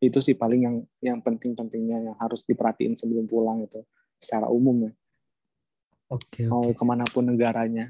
Itu 0.02 0.18
sih 0.20 0.34
paling 0.34 0.62
yang 0.66 0.78
yang 1.00 1.20
penting-pentingnya 1.22 2.12
yang 2.12 2.16
harus 2.18 2.42
diperhatiin 2.46 2.98
sebelum 2.98 3.30
pulang 3.30 3.66
itu 3.66 3.86
secara 4.18 4.50
umum 4.50 4.90
ya. 4.90 4.94
Oke 6.12 6.50
Mau 6.52 6.68
oke. 6.68 6.76
ke 6.76 6.84
mana 6.84 7.06
pun 7.08 7.24
negaranya. 7.30 7.88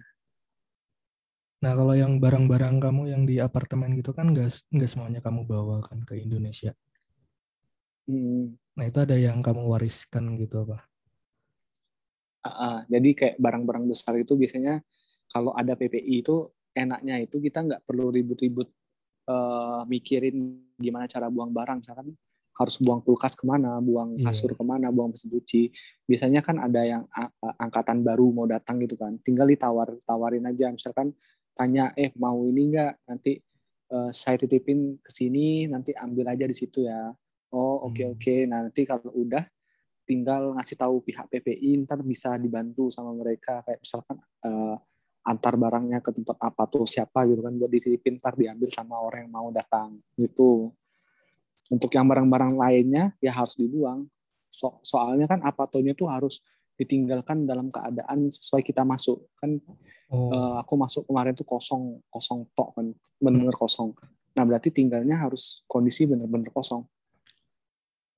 Nah 1.61 1.73
kalau 1.77 1.93
yang 1.93 2.21
barang-barang 2.21 2.81
kamu 2.81 3.03
yang 3.09 3.23
di 3.25 3.41
apartemen 3.41 3.93
gitu 3.97 4.13
kan 4.13 4.29
nggak 4.29 4.49
nggak 4.69 4.89
semuanya 4.89 5.21
kamu 5.23 5.45
bawa 5.47 5.81
kan 5.81 6.03
ke 6.05 6.19
Indonesia. 6.19 6.75
Mm. 8.05 8.60
Nah 8.77 8.85
itu 8.87 8.99
ada 9.03 9.15
yang 9.19 9.43
kamu 9.43 9.67
wariskan 9.67 10.39
gitu 10.39 10.63
apa? 10.67 10.87
Ah, 12.41 12.81
jadi 12.89 13.09
kayak 13.13 13.35
barang-barang 13.37 13.85
besar 13.85 14.17
itu 14.17 14.33
biasanya 14.33 14.81
kalau 15.29 15.53
ada 15.53 15.77
PPI 15.77 16.25
itu 16.25 16.49
enaknya 16.73 17.21
itu 17.21 17.37
kita 17.37 17.61
nggak 17.61 17.81
perlu 17.85 18.09
ribut-ribut 18.09 18.71
eh, 19.29 19.81
mikirin 19.85 20.37
gimana 20.81 21.05
cara 21.05 21.29
buang 21.29 21.53
barang. 21.53 21.85
Misalkan 21.85 22.17
harus 22.57 22.75
buang 22.81 23.01
kulkas 23.05 23.33
ke 23.37 23.45
mana, 23.47 23.77
buang 23.79 24.17
Iya. 24.17 24.29
kasur 24.33 24.53
ke 24.57 24.63
mana, 24.65 24.89
buang 24.89 25.13
mesin 25.13 25.29
cuci. 25.31 25.71
Biasanya 26.09 26.41
kan 26.41 26.57
ada 26.59 26.81
yang 26.83 27.03
angkatan 27.57 28.01
baru 28.05 28.29
mau 28.33 28.45
datang 28.49 28.81
gitu 28.81 28.97
kan. 28.99 29.17
Tinggal 29.21 29.49
ditawar 29.49 29.93
tawarin 30.03 30.45
aja. 30.49 30.69
Misalkan 30.73 31.13
tanya, 31.55 31.93
eh 31.95 32.11
mau 32.17 32.41
ini 32.45 32.73
nggak 32.75 33.07
nanti 33.07 33.39
uh, 33.91 34.09
saya 34.11 34.39
titipin 34.41 34.97
ke 35.03 35.11
sini 35.11 35.67
nanti 35.67 35.91
ambil 35.95 36.31
aja 36.31 36.45
di 36.47 36.55
situ 36.55 36.87
ya 36.87 37.11
oh 37.81 37.89
oke 37.89 37.97
okay, 37.97 38.05
Hmm. 38.05 38.13
oke. 38.13 38.21
Okay. 38.21 38.39
nah, 38.45 38.59
nanti 38.61 38.81
kalau 38.85 39.09
udah 39.09 39.43
tinggal 40.05 40.53
ngasih 40.57 40.77
tahu 40.77 41.01
pihak 41.05 41.25
PPI 41.29 41.85
ntar 41.85 42.01
bisa 42.05 42.37
dibantu 42.37 42.93
sama 42.93 43.13
mereka. 43.17 43.65
Kayak 43.65 43.79
misalkan 43.81 44.17
uh, 44.45 44.77
antar 45.21 45.53
barangnya 45.57 46.01
ke 46.01 46.09
tempat 46.13 46.37
apa 46.41 46.65
tuh 46.65 46.85
siapa 46.89 47.25
gitu 47.29 47.45
kan 47.45 47.53
buat 47.53 47.69
dititipin 47.69 48.17
ntar 48.17 48.33
diambil 48.33 48.69
sama 48.73 48.97
orang 49.01 49.25
yang 49.25 49.33
mau 49.33 49.49
datang 49.49 49.97
gitu. 50.17 50.73
Untuk 51.71 51.89
yang 51.95 52.05
barang-barang 52.05 52.53
lainnya 52.57 53.15
ya 53.23 53.31
harus 53.33 53.57
dibuang. 53.57 54.05
So 54.51 54.83
soalnya 54.85 55.25
kan 55.25 55.39
apatonya 55.41 55.95
tuh 55.95 56.11
harus 56.11 56.43
ditinggalkan 56.75 57.45
dalam 57.45 57.69
keadaan 57.69 58.27
sesuai 58.27 58.61
kita 58.65 58.85
masuk. 58.85 59.25
Kan 59.37 59.61
Oh, 60.11 60.27
eh, 60.27 60.55
aku 60.59 60.75
masuk 60.75 61.07
kemarin 61.07 61.31
tuh 61.31 61.47
kosong 61.47 62.03
kosong 62.11 62.43
tok 62.51 62.75
kan 62.75 62.91
benar-benar 63.15 63.55
kosong. 63.55 63.95
Nah 64.35 64.43
berarti 64.43 64.67
tinggalnya 64.67 65.15
harus 65.15 65.63
kondisi 65.71 66.03
benar-benar 66.03 66.51
kosong 66.51 66.83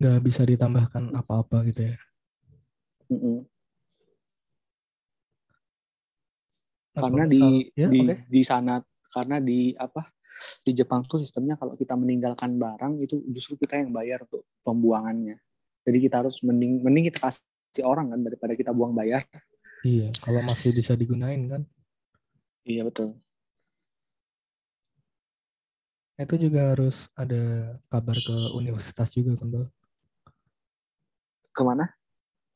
nggak 0.04 0.26
bisa 0.26 0.42
ditambahkan 0.44 1.16
apa-apa 1.16 1.64
gitu 1.72 1.92
ya. 1.92 1.96
Mm-mm. 3.12 3.48
Nah, 6.94 7.02
karena 7.10 7.24
di 7.26 7.42
ya, 7.74 7.90
di 7.90 8.00
oke. 8.06 8.16
di 8.30 8.42
sana 8.46 8.78
karena 9.10 9.42
di 9.42 9.74
apa 9.74 10.14
di 10.62 10.72
Jepang 10.78 11.02
tuh 11.06 11.18
sistemnya 11.18 11.58
kalau 11.58 11.74
kita 11.74 11.98
meninggalkan 11.98 12.58
barang 12.58 13.02
itu 13.02 13.22
justru 13.34 13.58
kita 13.58 13.82
yang 13.82 13.90
bayar 13.90 14.26
untuk 14.26 14.46
pembuangannya 14.62 15.42
jadi 15.86 15.98
kita 15.98 16.16
harus 16.26 16.38
mending 16.46 16.86
mending 16.86 17.10
kita 17.10 17.30
kasih 17.30 17.86
orang 17.86 18.14
kan 18.14 18.20
daripada 18.22 18.54
kita 18.54 18.70
buang 18.74 18.94
bayar 18.94 19.26
Iya, 19.84 20.16
kalau 20.24 20.40
masih 20.48 20.72
bisa 20.72 20.96
digunain 20.96 21.44
kan. 21.44 21.68
iya 22.64 22.88
betul 22.88 23.20
Itu 26.16 26.40
juga 26.40 26.72
harus 26.72 27.12
ada 27.18 27.76
kabar 27.92 28.16
ke 28.22 28.38
universitas 28.56 29.12
juga 29.12 29.34
kan, 29.36 29.50
Bang? 29.50 29.68
Ke 31.54 31.62
mana 31.64 31.86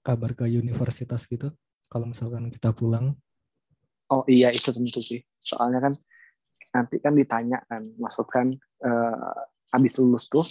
Kabar 0.02 0.32
ke 0.34 0.48
universitas 0.48 1.28
gitu. 1.28 1.52
Kalau 1.92 2.08
misalkan 2.08 2.48
kita 2.48 2.72
pulang, 2.72 3.12
Oh 4.08 4.24
iya 4.24 4.56
itu 4.56 4.72
tentu 4.72 5.04
sih. 5.04 5.20
Soalnya 5.36 5.84
kan 5.84 5.94
nanti 6.72 6.96
kan 7.04 7.12
ditanya 7.12 7.60
kan, 7.68 7.84
maksud 8.00 8.28
kan 8.32 8.56
eh, 8.84 9.40
habis 9.68 10.00
lulus 10.00 10.32
tuh 10.32 10.48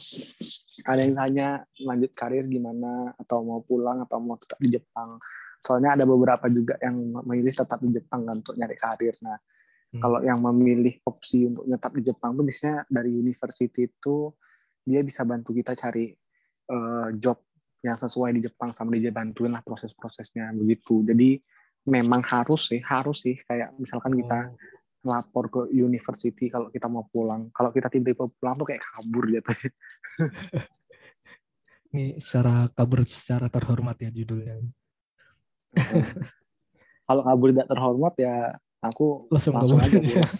ada 0.84 1.00
yang 1.00 1.16
tanya 1.16 1.64
lanjut 1.80 2.12
karir 2.12 2.44
gimana 2.44 3.16
atau 3.16 3.40
mau 3.40 3.64
pulang 3.64 4.04
atau 4.04 4.20
mau 4.20 4.36
tetap 4.36 4.60
di 4.60 4.76
Jepang. 4.76 5.16
Soalnya 5.64 5.96
ada 5.96 6.04
beberapa 6.04 6.52
juga 6.52 6.76
yang 6.84 7.00
memilih 7.24 7.56
tetap 7.56 7.80
di 7.80 7.96
Jepang 7.96 8.28
kan 8.28 8.36
untuk 8.44 8.54
nyari 8.60 8.76
karir. 8.76 9.16
Nah 9.24 9.40
Hmm. 9.86 10.02
kalau 10.02 10.18
yang 10.18 10.42
memilih 10.42 10.98
opsi 11.06 11.46
untuk 11.46 11.64
tetap 11.70 11.94
di 11.94 12.02
Jepang 12.02 12.34
tuh 12.34 12.42
biasanya 12.42 12.82
dari 12.90 13.10
university 13.14 13.86
itu 13.86 14.34
dia 14.82 15.00
bisa 15.06 15.22
bantu 15.22 15.54
kita 15.54 15.78
cari 15.78 16.10
eh, 16.66 17.08
job 17.16 17.45
yang 17.86 17.98
sesuai 17.98 18.34
di 18.34 18.40
Jepang 18.50 18.74
sama 18.74 18.98
dia 18.98 19.14
bantuin 19.14 19.54
lah 19.54 19.62
proses-prosesnya 19.62 20.50
begitu. 20.58 21.06
Jadi 21.06 21.38
memang 21.86 22.18
harus 22.26 22.74
sih, 22.74 22.82
harus 22.82 23.22
sih 23.22 23.38
kayak 23.46 23.78
misalkan 23.78 24.10
kita 24.18 24.50
oh, 24.50 25.06
lapor 25.06 25.46
ke 25.46 25.60
university 25.70 26.50
kalau 26.50 26.66
kita 26.74 26.90
mau 26.90 27.06
pulang. 27.06 27.46
Kalau 27.54 27.70
kita 27.70 27.86
tiba-tiba 27.86 28.26
pulang 28.26 28.58
tuh 28.58 28.66
kayak 28.66 28.82
kabur 28.82 29.24
gitu. 29.30 29.50
ini 31.94 32.18
secara 32.18 32.66
kabur 32.74 33.06
secara 33.06 33.46
terhormat 33.46 33.96
ya 34.02 34.10
judulnya. 34.10 34.66
kalau 37.06 37.22
kabur 37.22 37.54
tidak 37.54 37.68
terhormat 37.70 38.14
ya 38.18 38.34
aku 38.82 39.30
Langsung 39.30 39.54
langsung 39.54 39.78
aja 39.78 39.94
kabur. 39.94 40.10
pulang. 40.10 40.32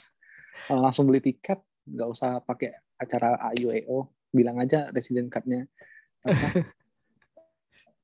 Eh, 0.66 0.80
langsung 0.80 1.04
beli 1.06 1.20
tiket, 1.20 1.60
nggak 1.86 2.08
usah 2.10 2.40
pakai 2.42 2.72
acara 2.96 3.36
AUEO, 3.52 4.08
bilang 4.32 4.56
aja 4.56 4.88
resident 4.88 5.28
card-nya 5.28 5.68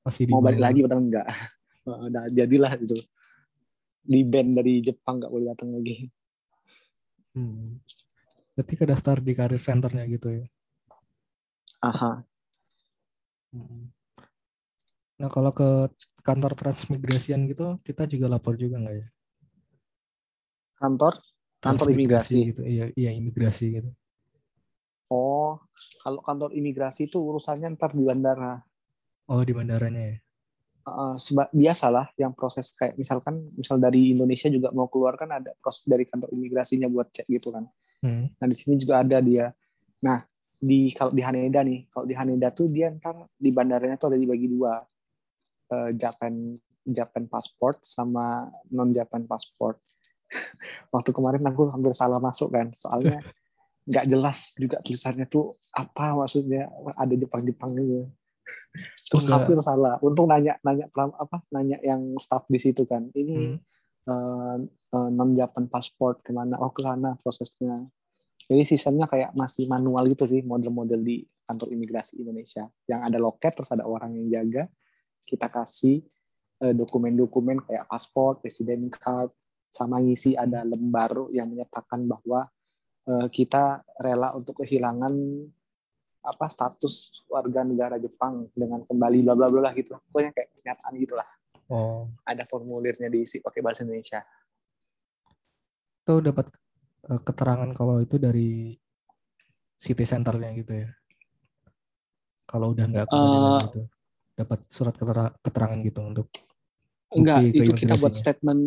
Masih 0.02 0.26
mau 0.30 0.42
balik 0.42 0.62
lagi 0.62 0.82
padahal 0.82 1.02
enggak. 1.02 1.26
Udah 2.10 2.24
jadilah 2.30 2.72
itu. 2.78 2.98
Di 4.02 4.20
band 4.26 4.58
dari 4.58 4.82
Jepang 4.82 5.22
nggak 5.22 5.30
boleh 5.30 5.46
datang 5.54 5.70
lagi. 5.78 6.10
Hmm. 7.38 7.78
Berarti 8.52 8.74
ke 8.76 8.84
daftar 8.84 9.16
di 9.22 9.32
karir 9.32 9.62
centernya 9.62 10.04
gitu 10.10 10.42
ya. 10.42 10.44
Aha. 11.82 12.22
Hmm. 13.54 13.90
Nah 15.22 15.28
kalau 15.30 15.54
ke 15.54 15.86
kantor 16.26 16.52
transmigrasian 16.58 17.46
gitu, 17.46 17.78
kita 17.86 18.10
juga 18.10 18.26
lapor 18.26 18.58
juga 18.58 18.82
nggak 18.82 18.96
ya? 18.98 19.08
Kantor 20.82 21.22
kantor 21.62 21.94
imigrasi. 21.94 22.50
gitu, 22.50 22.62
iya, 22.66 22.90
iya 22.98 23.14
imigrasi 23.14 23.78
gitu. 23.78 23.90
Oh, 25.06 25.62
kalau 26.02 26.18
kantor 26.24 26.50
imigrasi 26.58 27.06
itu 27.06 27.22
urusannya 27.22 27.78
ntar 27.78 27.94
di 27.94 28.02
bandara. 28.02 28.58
Oh 29.30 29.42
di 29.42 29.52
bandaranya 29.54 30.02
ya. 30.14 30.16
Uh, 30.82 31.14
biasalah 31.54 32.10
yang 32.18 32.34
proses 32.34 32.74
kayak 32.74 32.98
misalkan 32.98 33.54
misal 33.54 33.78
dari 33.78 34.18
Indonesia 34.18 34.50
juga 34.50 34.74
mau 34.74 34.90
keluar 34.90 35.14
kan 35.14 35.30
ada 35.30 35.54
proses 35.62 35.86
dari 35.86 36.02
kantor 36.10 36.34
imigrasinya 36.34 36.90
buat 36.90 37.14
cek 37.14 37.30
gitu 37.30 37.54
kan. 37.54 37.70
Hmm. 38.02 38.34
Nah 38.34 38.46
di 38.50 38.56
sini 38.58 38.82
juga 38.82 38.98
ada 39.06 39.22
dia. 39.22 39.54
Nah 40.02 40.26
di 40.58 40.90
kalau 40.90 41.14
di 41.14 41.22
Haneda 41.22 41.62
nih, 41.62 41.86
kalau 41.86 42.02
di 42.02 42.18
Haneda 42.18 42.50
tuh 42.50 42.66
dia 42.66 42.90
ntar 42.90 43.30
di 43.38 43.54
bandaranya 43.54 43.94
tuh 43.94 44.10
ada 44.10 44.18
dibagi 44.18 44.50
dua, 44.50 44.82
Eh, 45.72 45.90
Japan 45.96 46.32
Japan 46.82 47.24
passport 47.30 47.80
sama 47.80 48.50
non 48.74 48.92
Japan 48.92 49.24
passport. 49.24 49.80
Waktu 50.94 51.10
kemarin 51.14 51.40
aku 51.48 51.72
hampir 51.72 51.96
salah 51.96 52.20
masuk 52.20 52.52
kan, 52.52 52.68
soalnya 52.76 53.22
nggak 53.88 54.06
jelas 54.06 54.52
juga 54.54 54.78
tulisannya 54.84 55.26
tuh 55.26 55.58
apa 55.74 56.14
maksudnya 56.14 56.68
ada 56.94 57.14
Jepang 57.16 57.42
Jepang 57.46 57.72
gitu. 57.78 58.10
Terus 59.12 59.28
Enggak. 59.28 59.44
hampir 59.44 59.56
salah. 59.60 60.00
Untung 60.00 60.28
nanya 60.32 60.56
nanya 60.64 60.88
apa 60.94 61.44
nanya 61.52 61.76
yang 61.84 62.16
staff 62.16 62.48
di 62.48 62.56
situ 62.56 62.88
kan. 62.88 63.12
Ini 63.12 63.60
Hmm. 64.02 64.66
non 65.14 65.30
Japan 65.38 65.70
passport 65.70 66.26
ke 66.26 66.34
mana? 66.34 66.58
Oh 66.58 66.74
ke 66.74 66.82
sana 66.82 67.14
prosesnya. 67.22 67.86
Jadi 68.50 68.62
sistemnya 68.66 69.06
kayak 69.06 69.30
masih 69.38 69.70
manual 69.70 70.10
gitu 70.10 70.26
sih 70.26 70.42
model-model 70.42 70.98
di 71.06 71.22
kantor 71.46 71.70
imigrasi 71.70 72.18
Indonesia. 72.18 72.66
Yang 72.90 73.00
ada 73.06 73.18
loket 73.22 73.52
terus 73.54 73.70
ada 73.70 73.86
orang 73.86 74.18
yang 74.18 74.26
jaga. 74.42 74.66
Kita 75.22 75.46
kasih 75.46 76.02
eh, 76.62 76.74
dokumen-dokumen 76.74 77.62
kayak 77.62 77.86
paspor, 77.86 78.42
resident 78.42 78.90
card, 78.90 79.30
sama 79.70 80.02
ngisi 80.02 80.34
ada 80.34 80.66
lembar 80.66 81.30
yang 81.30 81.48
menyatakan 81.48 82.02
bahwa 82.04 82.50
eh, 83.06 83.26
kita 83.30 83.86
rela 84.02 84.34
untuk 84.34 84.60
kehilangan 84.66 85.14
apa 86.22 86.46
status 86.46 87.26
warga 87.26 87.66
negara 87.66 87.98
Jepang 87.98 88.46
dengan 88.54 88.86
kembali 88.86 89.18
bla 89.26 89.34
bla 89.34 89.48
bla 89.50 89.70
gitu. 89.74 89.98
Pokoknya 90.10 90.30
kayak 90.30 90.48
pernyataan 90.54 90.94
gitulah. 90.96 91.28
Oh, 91.66 92.06
Ada 92.22 92.46
formulirnya 92.46 93.10
diisi 93.10 93.42
pakai 93.42 93.60
bahasa 93.60 93.82
Indonesia. 93.82 94.22
itu 96.02 96.18
dapat 96.18 96.50
eh, 97.06 97.20
keterangan 97.22 97.70
kalau 97.74 98.02
itu 98.02 98.18
dari 98.18 98.74
city 99.78 100.02
centernya 100.02 100.50
gitu 100.58 100.82
ya. 100.82 100.90
Kalau 102.46 102.74
udah 102.74 102.86
nggak 102.90 103.06
Eh, 103.06 103.58
gitu, 103.70 103.82
dapat 104.34 104.58
surat 104.66 104.94
ketera- 104.98 105.34
keterangan 105.42 105.78
gitu 105.82 106.00
untuk 106.02 106.26
Enggak, 107.12 107.44
itu 107.44 107.70
kita 107.76 107.94
buat 108.00 108.14
statement 108.16 108.62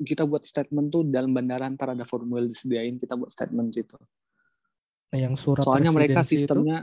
kita 0.00 0.24
buat 0.24 0.48
statement 0.48 0.88
tuh 0.88 1.04
dalam 1.04 1.34
bandara 1.36 1.68
ntar 1.68 1.92
ada 1.92 2.08
formulir 2.08 2.48
disediain 2.48 2.96
kita 2.96 3.20
buat 3.20 3.28
statement 3.28 3.68
situ. 3.76 4.00
Nah, 5.10 5.18
yang 5.18 5.34
surat 5.34 5.66
Soalnya 5.66 5.90
mereka 5.90 6.22
residensi 6.22 6.46
itu, 6.46 6.46
sistemnya 6.46 6.78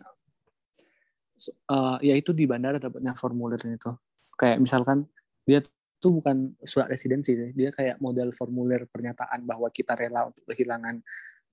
eh, 1.47 1.97
ya 2.11 2.13
itu 2.19 2.35
di 2.35 2.43
bandara 2.43 2.77
dapatnya 2.77 3.15
formulirnya 3.15 3.79
itu. 3.79 3.91
Kayak 4.35 4.59
misalkan 4.59 5.07
dia 5.47 5.63
tuh 5.97 6.21
bukan 6.21 6.53
surat 6.61 6.91
residensi, 6.91 7.33
sih. 7.33 7.51
dia 7.55 7.73
kayak 7.73 7.97
model 8.03 8.29
formulir 8.35 8.85
pernyataan 8.91 9.47
bahwa 9.47 9.71
kita 9.73 9.97
rela 9.97 10.29
untuk 10.29 10.43
kehilangan 10.45 11.01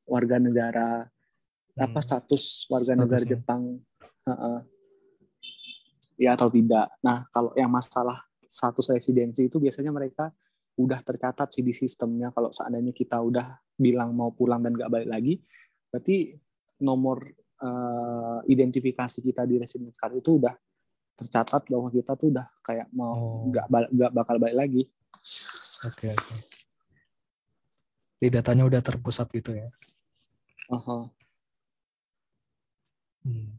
warga 0.04 0.36
negara 0.36 1.08
apa 1.74 1.98
hmm, 1.98 2.06
status 2.06 2.68
warga 2.70 2.92
negara 2.94 3.24
Statusnya. 3.24 3.32
Jepang 3.34 3.62
Heeh. 4.28 4.58
ya 6.20 6.30
atau 6.38 6.48
tidak. 6.52 6.86
Nah 7.02 7.26
kalau 7.32 7.50
yang 7.58 7.72
masalah 7.72 8.22
status 8.44 8.94
residensi 8.94 9.50
itu 9.50 9.58
biasanya 9.58 9.90
mereka 9.90 10.30
udah 10.74 11.00
tercatat 11.02 11.54
sih 11.54 11.62
di 11.62 11.74
sistemnya 11.74 12.34
kalau 12.34 12.50
seandainya 12.50 12.90
kita 12.94 13.18
udah 13.18 13.58
bilang 13.74 14.14
mau 14.14 14.30
pulang 14.30 14.62
dan 14.62 14.74
nggak 14.74 14.90
balik 14.90 15.08
lagi, 15.10 15.34
berarti 15.90 16.34
nomor 16.84 17.24
eh, 17.56 18.38
identifikasi 18.52 19.24
kita 19.24 19.48
di 19.48 19.56
resident 19.56 19.96
card 19.96 20.20
itu 20.20 20.36
udah 20.36 20.52
tercatat 21.16 21.64
bahwa 21.70 21.88
kita 21.88 22.12
tuh 22.12 22.28
udah 22.28 22.44
kayak 22.60 22.90
mau 22.92 23.14
Oh. 23.14 23.48
nggak 23.48 23.66
bal- 23.72 23.88
nggak 23.88 24.12
bakal 24.12 24.36
balik 24.36 24.56
lagi. 24.58 24.82
Oke, 25.86 26.12
oke. 26.12 26.34
Di 28.20 28.28
datanya 28.28 28.68
udah 28.68 28.80
terpusat 28.84 29.32
gitu 29.32 29.56
ya. 29.56 29.70
Aha. 30.68 31.08
Hmm. 33.24 33.56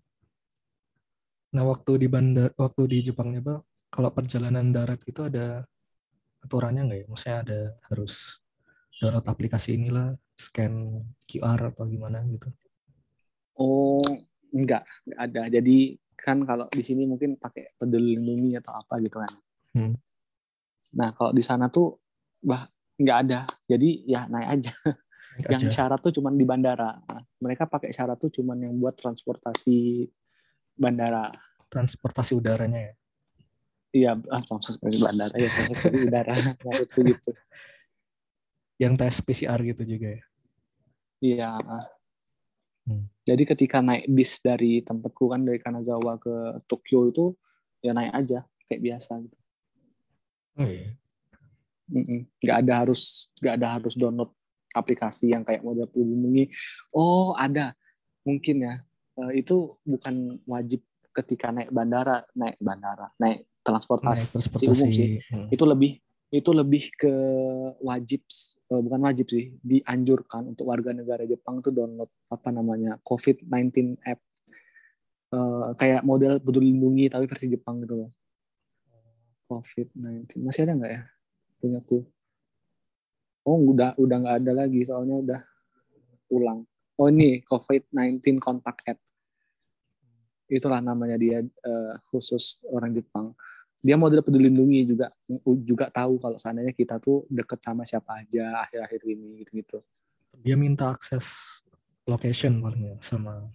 Nah, 1.55 1.63
waktu 1.65 2.05
di 2.05 2.08
bandar, 2.12 2.51
waktu 2.60 2.82
di 2.91 2.98
Jepangnya, 3.10 3.41
Pak, 3.41 3.60
kalau 3.89 4.10
perjalanan 4.12 4.70
darat 4.70 5.01
itu 5.08 5.24
ada 5.24 5.63
aturannya 6.44 6.84
nggak 6.86 7.00
ya? 7.00 7.05
Maksudnya 7.08 7.38
ada 7.41 7.60
harus 7.89 8.44
download 9.00 9.25
aplikasi 9.25 9.79
inilah 9.79 10.13
scan 10.36 11.00
QR 11.25 11.72
atau 11.72 11.88
gimana 11.88 12.22
gitu? 12.27 12.51
Oh, 13.55 14.03
enggak, 14.51 14.83
enggak 15.07 15.21
ada. 15.31 15.43
Jadi 15.47 15.77
kan 16.15 16.41
kalau 16.43 16.65
di 16.71 16.83
sini 16.83 17.05
mungkin 17.05 17.38
pakai 17.38 17.75
peduli 17.77 18.17
lindungi 18.17 18.57
atau 18.59 18.74
apa 18.75 18.97
gitu 19.03 19.19
kan. 19.19 19.33
Hmm. 19.75 19.95
Nah, 20.95 21.12
kalau 21.12 21.31
di 21.35 21.43
sana 21.43 21.67
tuh 21.67 22.00
bah 22.43 22.67
nggak 22.95 23.17
ada. 23.27 23.39
Jadi 23.67 24.07
ya 24.07 24.27
naik 24.27 24.50
aja. 24.59 24.74
Naik 25.35 25.51
yang 25.51 25.63
aja. 25.67 25.71
syarat 25.71 26.00
tuh 26.00 26.15
cuman 26.15 26.33
di 26.39 26.45
bandara. 26.47 26.95
Nah, 26.95 27.21
mereka 27.43 27.67
pakai 27.67 27.91
syarat 27.91 28.15
tuh 28.15 28.31
cuman 28.31 28.55
yang 28.55 28.74
buat 28.79 28.95
transportasi 28.95 30.07
bandara. 30.79 31.31
Transportasi 31.67 32.31
udaranya 32.39 32.79
ya. 32.79 32.93
Iya, 33.95 34.12
ah, 34.31 34.43
transportasi 34.43 34.97
bandara 35.00 35.35
ya 35.35 35.50
transportasi 35.51 35.97
udara. 36.07 36.33
Maksudku 36.65 37.00
gitu. 37.03 37.31
Yang 38.79 38.93
tes 39.00 39.15
PCR 39.24 39.59
gitu 39.63 39.83
juga 39.88 40.07
ya. 40.19 40.24
Iya. 41.24 41.51
Hmm. 42.85 43.09
Jadi 43.25 43.43
ketika 43.49 43.81
naik 43.81 44.05
bis 44.05 44.37
dari 44.39 44.85
tempatku 44.85 45.25
kan 45.33 45.41
dari 45.41 45.57
Kanazawa 45.57 46.21
ke 46.21 46.61
Tokyo 46.69 47.09
itu 47.09 47.25
ya 47.81 47.93
naik 47.97 48.13
aja 48.13 48.45
kayak 48.69 48.81
biasa 48.81 49.11
gitu. 49.25 49.37
Oh 50.55 50.69
iya. 50.69 50.89
Mm-mm. 51.89 52.29
Nggak 52.41 52.57
ada 52.65 52.73
harus 52.85 53.29
nggak 53.41 53.55
ada 53.61 53.67
harus 53.77 53.93
download 53.97 54.31
aplikasi 54.73 55.33
yang 55.33 55.41
kayak 55.41 55.65
peduli 55.65 56.13
lindungi. 56.13 56.45
Oh 56.93 57.33
ada 57.33 57.73
mungkin 58.25 58.65
ya 58.65 58.75
Eh, 59.15 59.39
itu 59.39 59.79
bukan 59.87 60.43
wajib 60.43 60.83
ketika 61.15 61.47
naik 61.47 61.71
bandara 61.71 62.27
naik 62.35 62.59
bandara 62.59 63.07
naik 63.15 63.47
transportasi, 63.63 64.27
Naik 64.27 64.31
transportasi. 64.35 64.67
umum 64.75 64.89
sih. 64.91 65.07
Hmm. 65.31 65.47
itu 65.47 65.63
lebih 65.63 65.91
itu 66.35 66.51
lebih 66.51 66.91
ke 66.99 67.13
wajib 67.79 68.21
eh, 68.67 68.81
bukan 68.83 68.99
wajib 69.07 69.31
sih 69.31 69.55
dianjurkan 69.63 70.51
untuk 70.51 70.67
warga 70.67 70.91
negara 70.91 71.23
Jepang 71.23 71.63
tuh 71.63 71.71
download 71.71 72.11
apa 72.27 72.49
namanya 72.51 72.99
COVID-19 73.07 73.95
app. 74.03 74.19
Eh, 75.31 75.67
kayak 75.79 76.03
model 76.03 76.43
peduli 76.43 76.75
lindungi 76.75 77.07
tapi 77.07 77.25
versi 77.31 77.47
Jepang 77.47 77.79
gitu 77.83 78.03
loh. 78.03 78.11
COVID-19 79.47 80.43
masih 80.43 80.67
ada 80.67 80.73
nggak 80.75 80.91
ya? 80.91 81.01
Punyaku 81.63 82.03
oh 83.45 83.57
udah 83.71 83.93
udah 84.01 84.17
nggak 84.25 84.37
ada 84.43 84.51
lagi 84.65 84.81
soalnya 84.83 85.15
udah 85.21 85.41
pulang. 86.25 86.65
Oh 86.97 87.07
ini 87.07 87.45
COVID-19 87.45 88.41
contact 88.41 88.81
app. 88.89 88.99
Itulah 90.49 90.81
namanya 90.81 91.15
dia 91.21 91.45
eh, 91.45 91.93
khusus 92.09 92.65
orang 92.73 92.91
Jepang 92.93 93.37
dia 93.79 93.96
model 93.96 94.22
peduli 94.22 94.48
lindungi 94.48 94.82
juga 94.88 95.08
juga 95.62 95.86
tahu 95.89 96.17
kalau 96.17 96.38
seandainya 96.38 96.72
kita 96.72 96.98
tuh 96.98 97.27
deket 97.27 97.60
sama 97.62 97.84
siapa 97.84 98.24
aja 98.24 98.63
akhir-akhir 98.65 99.01
ini 99.08 99.44
gitu-gitu 99.44 99.79
Dia 100.41 100.55
minta 100.55 100.91
akses 100.91 101.60
location 102.03 102.60
paling 102.60 102.94
ya 102.94 102.98
sama 103.01 103.48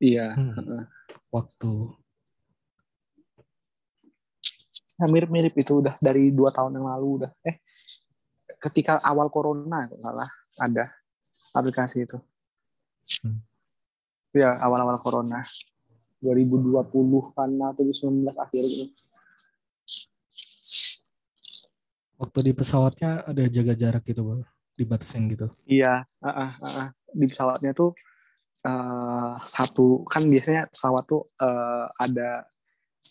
iya 0.00 0.32
Hmm. 0.34 0.88
waktu. 1.30 1.92
Nah, 5.00 5.08
mirip-mirip 5.08 5.56
itu 5.56 5.80
udah 5.80 5.96
dari 5.96 6.28
dua 6.28 6.52
tahun 6.52 6.76
yang 6.76 6.86
lalu 6.88 7.24
udah 7.24 7.30
eh 7.40 7.56
ketika 8.60 9.00
awal 9.00 9.32
corona 9.32 9.88
salah 9.88 10.28
ada 10.56 10.92
aplikasi 11.52 12.04
itu 12.04 12.18
Hmm. 13.20 13.42
ya 14.30 14.54
awal-awal 14.62 15.02
corona 15.02 15.42
2020 16.22 16.78
kan 17.34 17.50
atau 17.50 17.82
2019 17.82 18.38
akhir 18.38 18.62
gitu 18.62 18.84
Waktu 22.20 22.38
di 22.42 22.52
pesawatnya 22.52 23.24
ada 23.24 23.44
jaga 23.48 23.72
jarak 23.72 24.04
gitu, 24.04 24.22
Bang. 24.22 24.44
Dibatasin 24.76 25.28
gitu. 25.28 25.48
iya 25.64 26.04
heeh, 26.20 26.50
heeh. 26.56 26.88
di 27.12 27.26
pesawatnya 27.28 27.72
tuh 27.72 27.92
eh, 28.60 29.32
satu 29.42 30.04
kan 30.04 30.24
biasanya 30.24 30.68
pesawat 30.68 31.04
tuh 31.04 31.28
eh, 31.36 31.86
ada 31.96 32.48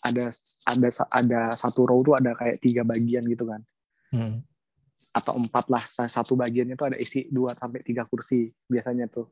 ada 0.00 0.24
ada 0.66 0.88
ada 1.10 1.40
satu 1.54 1.86
row 1.86 2.02
tuh 2.02 2.18
ada 2.18 2.34
kayak 2.34 2.58
tiga 2.58 2.82
bagian 2.82 3.22
gitu 3.26 3.46
kan 3.46 3.62
Hmm. 4.10 4.42
atau 5.14 5.38
empat 5.38 5.70
lah 5.70 5.86
satu 5.86 6.34
bagiannya 6.34 6.74
tuh 6.74 6.90
ada 6.90 6.98
isi 6.98 7.30
dua 7.30 7.54
sampai 7.54 7.86
tiga 7.86 8.02
kursi 8.02 8.50
biasanya 8.66 9.06
tuh 9.06 9.30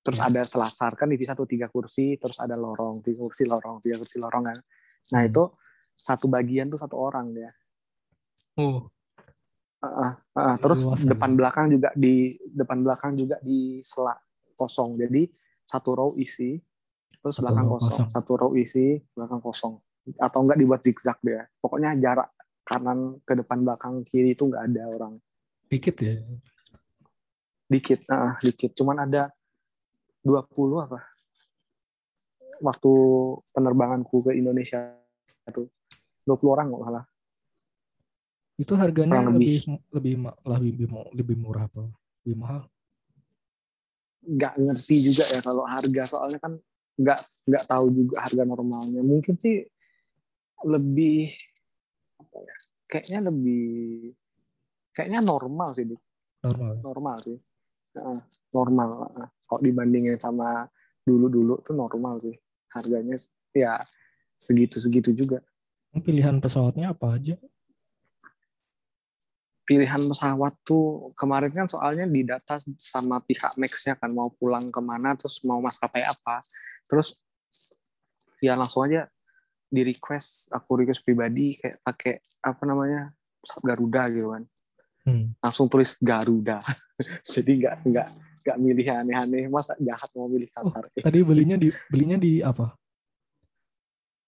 terus 0.00 0.20
Ya. 0.20 0.28
ada 0.28 0.44
selasar 0.44 0.92
kan 0.92 1.08
divisi 1.08 1.32
satu 1.32 1.48
tiga 1.48 1.72
kursi 1.72 2.20
terus 2.20 2.36
ada 2.36 2.52
lorong 2.52 3.00
tiga 3.00 3.24
kursi 3.24 3.48
lorong 3.48 3.80
tiga 3.80 3.96
kursi 3.96 4.20
lorong 4.20 4.44
kan 4.44 4.58
nah 5.12 5.24
Hmm. 5.24 5.28
itu 5.32 5.44
satu 5.96 6.28
bagian 6.28 6.68
tuh 6.68 6.76
satu 6.76 7.00
orang 7.00 7.32
Oh, 8.60 8.92
Heeh, 9.80 10.12
heeh. 10.36 10.54
terus 10.60 10.84
Luas 10.84 11.02
depan 11.08 11.32
belakang 11.32 11.72
juga 11.72 11.88
di 11.96 12.36
depan 12.52 12.84
belakang 12.84 13.16
juga 13.16 13.40
di 13.40 13.80
sela 13.80 14.12
kosong. 14.52 15.00
Jadi 15.00 15.24
satu 15.64 15.96
row 15.96 16.10
isi 16.20 16.60
terus 17.20 17.40
Satu 17.40 17.48
belakang 17.48 17.64
kosong. 17.64 17.88
kosong. 17.88 18.08
satu 18.12 18.32
row 18.36 18.52
isi 18.60 19.00
belakang 19.16 19.40
kosong. 19.40 19.74
Atau 20.20 20.44
enggak 20.44 20.58
dibuat 20.60 20.80
zigzag 20.84 21.16
dia 21.24 21.48
pokoknya 21.64 21.96
jarak 21.96 22.28
kanan 22.60 23.24
ke 23.24 23.32
depan 23.40 23.64
belakang 23.64 24.04
kiri 24.04 24.36
itu 24.36 24.44
enggak 24.52 24.68
ada 24.68 24.82
orang. 24.92 25.14
Dikit 25.72 25.96
ya. 26.04 26.14
dikit 27.70 28.04
ah 28.12 28.36
dikit. 28.44 28.76
Cuman 28.76 29.08
ada 29.08 29.32
20 30.20 30.84
apa? 30.84 31.00
Waktu 32.60 32.92
penerbanganku 33.56 34.28
ke 34.28 34.36
Indonesia 34.36 34.92
itu 35.48 35.64
20 36.28 36.52
orang 36.52 36.68
nggak 36.68 36.84
salah 36.84 37.04
Itu 38.60 38.76
harganya 38.76 39.24
lebih 39.24 39.64
lebih. 39.64 39.80
lebih 39.96 40.14
lebih 40.44 40.72
lebih, 40.84 40.86
lebih 41.16 41.36
murah 41.40 41.64
apa? 41.64 41.88
Lebih 42.22 42.36
mahal? 42.36 42.62
nggak 44.20 44.54
ngerti 44.60 44.96
juga 45.10 45.24
ya 45.32 45.40
kalau 45.40 45.64
harga 45.64 46.02
soalnya 46.04 46.38
kan 46.38 46.52
nggak 47.00 47.20
nggak 47.48 47.64
tahu 47.64 47.86
juga 47.88 48.14
harga 48.20 48.42
normalnya 48.44 49.00
mungkin 49.00 49.34
sih 49.40 49.64
lebih 50.68 51.32
apa 52.20 52.36
ya 52.44 52.56
kayaknya 52.84 53.18
lebih 53.32 54.12
kayaknya 54.92 55.20
normal 55.24 55.72
sih 55.72 55.88
Dik. 55.88 56.00
Normal. 56.44 56.72
normal 56.84 57.16
sih 57.24 57.38
normal 58.52 58.88
kalau 59.48 59.60
dibandingin 59.64 60.20
sama 60.20 60.68
dulu 61.00 61.32
dulu 61.32 61.54
tuh 61.64 61.72
normal 61.72 62.20
sih 62.20 62.36
harganya 62.76 63.16
ya 63.56 63.80
segitu 64.36 64.76
segitu 64.76 65.16
juga 65.16 65.40
Pilihan 65.90 66.38
pesawatnya 66.38 66.94
apa 66.94 67.18
aja? 67.18 67.34
Pilihan 69.64 70.02
pesawat 70.02 70.54
tuh 70.66 71.14
kemarin 71.14 71.52
kan 71.54 71.66
soalnya 71.70 72.08
didata 72.08 72.58
sama 72.80 73.22
pihak 73.22 73.54
Max-nya 73.54 73.94
kan 73.94 74.10
mau 74.10 74.32
pulang 74.34 74.66
ke 74.72 74.80
mana 74.82 75.14
terus 75.14 75.42
mau 75.46 75.62
maskapai 75.62 76.02
apa. 76.02 76.42
Terus 76.90 77.16
ya 78.42 78.56
langsung 78.58 78.88
aja 78.88 79.06
di 79.70 79.86
request 79.86 80.50
aku 80.50 80.82
request 80.82 81.06
pribadi 81.06 81.54
kayak 81.60 81.78
pakai 81.86 82.14
apa 82.42 82.62
namanya 82.66 83.14
Garuda 83.62 84.02
gitu 84.10 84.30
kan. 84.34 84.44
Hmm. 85.00 85.32
langsung 85.40 85.66
tulis 85.70 85.96
Garuda. 85.96 86.60
Jadi 87.32 87.64
nggak 87.64 87.74
nggak 87.88 88.08
nggak 88.44 88.56
milih 88.60 88.86
aneh-aneh. 88.90 89.44
Masa 89.48 89.72
jahat 89.80 90.10
mau 90.12 90.28
milih 90.28 90.48
Oh, 90.60 90.68
Qatar 90.68 90.90
tadi 90.92 91.18
belinya 91.24 91.56
di 91.56 91.72
belinya 91.88 92.18
di 92.20 92.42
apa? 92.44 92.79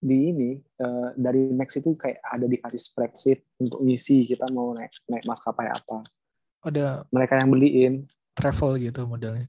Di 0.03 0.35
ini 0.35 0.51
eh, 0.59 1.09
dari 1.15 1.55
Max 1.55 1.79
itu 1.79 1.95
kayak 1.95 2.19
ada 2.21 2.51
dikasih 2.51 2.81
spreadsheet 2.83 3.47
untuk 3.63 3.87
ngisi 3.87 4.27
kita 4.27 4.51
mau 4.51 4.75
naik 4.75 4.91
naik 5.07 5.23
maskapai 5.23 5.71
apa 5.71 6.03
Ada 6.63 7.07
mereka 7.15 7.39
yang 7.39 7.51
beliin 7.55 7.95
travel 8.35 8.83
gitu 8.83 9.07
modelnya. 9.07 9.47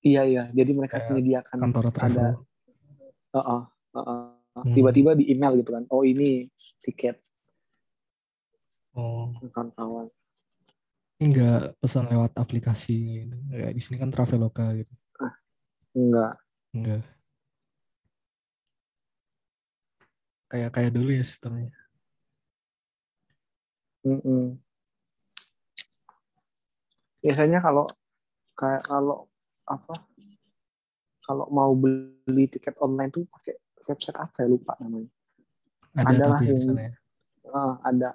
iya 0.00 0.24
iya 0.24 0.44
jadi 0.50 0.72
mereka 0.72 0.96
Kayak 0.96 1.12
menyediakan 1.12 1.56
Kantor 1.60 1.84
travel. 1.92 2.32
Heeh, 3.36 3.62
heeh. 3.94 4.20
Hmm. 4.50 4.74
tiba-tiba 4.74 5.12
di 5.14 5.28
email 5.30 5.54
gitu 5.60 5.70
kan 5.76 5.84
oh 5.92 6.02
ini 6.02 6.48
tiket 6.82 7.20
Oh, 8.90 9.30
kawan-kawan 9.54 10.10
enggak 11.20 11.76
pesan 11.78 12.10
lewat 12.10 12.32
aplikasi 12.34 13.22
gitu. 13.22 13.36
Kayak 13.52 13.72
di 13.76 13.80
sini 13.84 13.96
kan 14.00 14.10
Traveloka 14.10 14.66
gitu. 14.74 14.90
enggak 15.94 16.32
Enggak. 16.74 17.02
Kayak 20.50 20.70
kayak 20.74 20.90
dulu 20.90 21.10
ya 21.14 21.22
sistemnya. 21.22 21.70
Mm-mm. 24.00 24.56
biasanya 27.20 27.60
kalau 27.60 27.84
kayak 28.56 28.80
kalau 28.82 29.28
apa 29.68 29.92
kalau 31.20 31.44
mau 31.52 31.76
beli 31.76 32.48
tiket 32.48 32.72
online 32.80 33.12
tuh 33.12 33.28
pakai 33.28 33.60
website 33.84 34.16
apa 34.16 34.40
ya 34.40 34.48
lupa 34.48 34.72
namanya 34.80 35.12
Ada 35.92 36.16
Ada 36.16 36.24
lah 36.24 36.38
tapi 36.40 36.48
ya 36.48 36.56
yang- 36.56 36.80
ya. 36.80 36.92
Ah, 37.52 37.74
ada 37.84 38.08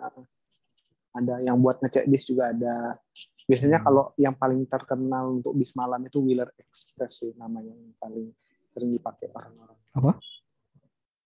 ada 1.13 1.33
yang 1.39 1.61
buat 1.61 1.77
ngecek 1.79 2.09
bis 2.09 2.25
juga 2.25 2.49
ada 2.49 2.97
biasanya 3.45 3.77
Hmm. 3.77 3.85
kalau 3.85 4.03
yang 4.17 4.33
paling 4.33 4.65
terkenal 4.65 5.37
untuk 5.37 5.53
bis 5.53 5.77
malam 5.77 6.01
itu 6.01 6.17
Wheeler 6.17 6.49
Express 6.57 7.21
sih 7.21 7.37
namanya 7.37 7.77
yang 7.77 7.93
paling 8.01 8.33
sering 8.73 8.89
dipakai 8.89 9.29
orang-orang 9.29 9.77
Apa? 9.93 10.17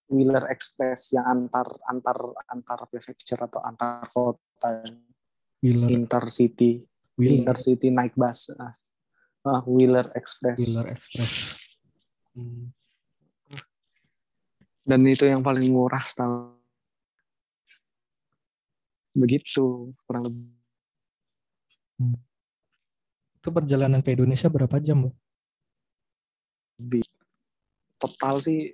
Wheeler 0.10 0.50
Express 0.50 1.14
yang 1.14 1.26
antar 1.26 1.70
antar 1.86 2.18
antar 2.50 2.80
prefecture 2.90 3.40
atau 3.46 3.62
antar 3.62 4.10
kota. 4.10 4.84
Wheeler. 5.62 5.90
Intercity. 5.94 6.82
Wheeler, 7.14 7.46
Inner 7.46 7.58
City 7.60 7.94
naik 7.94 8.18
bus. 8.18 8.50
Ah. 8.58 8.74
Ah, 9.46 9.62
Wheeler 9.64 10.10
Express. 10.18 10.60
Wheeler 10.60 10.88
Express. 10.92 11.56
Hmm. 12.30 12.72
dan 14.90 15.06
itu 15.06 15.22
yang 15.22 15.46
paling 15.46 15.70
murah 15.70 16.02
tahu 16.02 16.58
begitu 19.14 19.94
kurang 20.10 20.26
lebih. 20.26 20.50
Itu 23.38 23.50
perjalanan 23.54 24.02
ke 24.02 24.18
Indonesia 24.18 24.50
berapa 24.50 24.82
jam, 24.82 25.06
Bu? 25.06 25.12
total 28.00 28.40
sih 28.40 28.72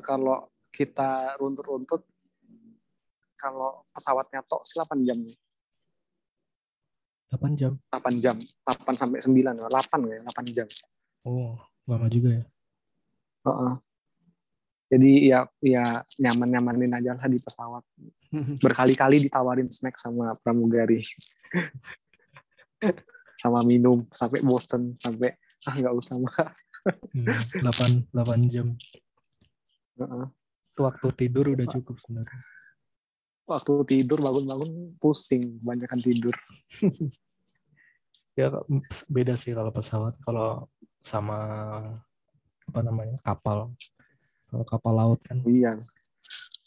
kalau 0.00 0.44
kita 0.70 1.34
runtut-runtut 1.36 2.04
kalau 3.34 3.82
pesawatnya 3.90 4.44
tok 4.44 4.62
sih 4.68 4.76
8 4.76 5.00
jam 5.02 5.18
8 7.30 7.54
jam. 7.54 7.72
8 7.88 8.18
jam 8.22 8.36
8 8.36 9.00
sampai 9.00 9.18
9 9.22 9.32
8 9.56 9.70
ya 10.10 10.18
8 10.22 10.56
jam 10.56 10.68
Oh, 11.20 11.52
lama 11.84 12.08
juga 12.08 12.32
ya. 12.32 12.44
Heeh. 13.44 13.74
jadi 14.90 15.12
ya 15.22 15.38
ya 15.62 15.84
nyaman 16.18 16.48
nyamanin 16.50 16.92
aja 16.92 17.14
lah 17.14 17.28
di 17.30 17.38
pesawat 17.38 17.84
berkali-kali 18.64 19.28
ditawarin 19.28 19.70
snack 19.70 19.96
sama 19.96 20.34
pramugari 20.40 21.00
sama 23.42 23.64
minum 23.64 24.04
sampai 24.12 24.44
bosen 24.44 24.96
sampai 25.00 25.32
ah 25.64 25.74
nggak 25.76 25.94
usah 25.96 26.16
mbak 26.20 26.50
Hmm, 27.12 27.28
8 27.60 28.08
8 28.08 28.48
jam. 28.48 28.72
Itu 30.70 30.80
waktu 30.80 31.06
tidur 31.12 31.44
udah 31.50 31.66
cukup 31.68 31.98
sebenarnya. 31.98 32.40
waktu 33.44 33.72
tidur 33.82 34.22
bangun-bangun 34.22 34.94
pusing 34.96 35.58
kebanyakan 35.58 35.98
tidur 35.98 36.30
Ya 38.38 38.46
beda 39.06 39.34
sih 39.34 39.50
kalau 39.52 39.68
pesawat 39.68 40.14
kalau 40.22 40.70
sama 41.02 41.36
apa 42.62 42.80
namanya? 42.80 43.18
kapal. 43.20 43.74
Kalau 44.46 44.64
kapal 44.64 44.92
laut 44.94 45.20
kan 45.20 45.42
iya 45.44 45.76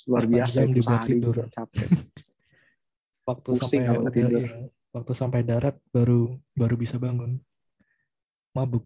luar 0.04 0.28
8 0.28 0.30
biasa 0.30 0.54
jam 0.60 0.68
dibuat 0.70 1.02
tidur. 1.04 1.36
capek 1.48 1.88
waktu 3.32 3.50
Pusing 3.56 3.88
sampai 3.88 3.96
udah- 3.96 4.12
tidur. 4.12 4.42
iya, 4.44 4.68
waktu 4.92 5.12
sampai 5.16 5.40
darat 5.42 5.76
baru 5.90 6.36
baru 6.52 6.76
bisa 6.76 7.00
bangun. 7.00 7.40
Mabuk. 8.52 8.84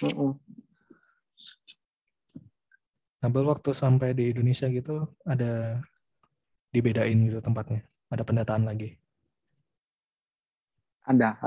Heeh. 0.00 0.32
Nabel 3.24 3.48
waktu 3.48 3.70
sampai 3.72 4.12
di 4.12 4.32
Indonesia 4.32 4.68
gitu 4.68 5.08
ada 5.24 5.80
dibedain 6.70 7.16
gitu 7.26 7.40
tempatnya. 7.40 7.82
Ada 8.12 8.22
pendataan 8.22 8.68
lagi. 8.68 8.96
ada 11.06 11.38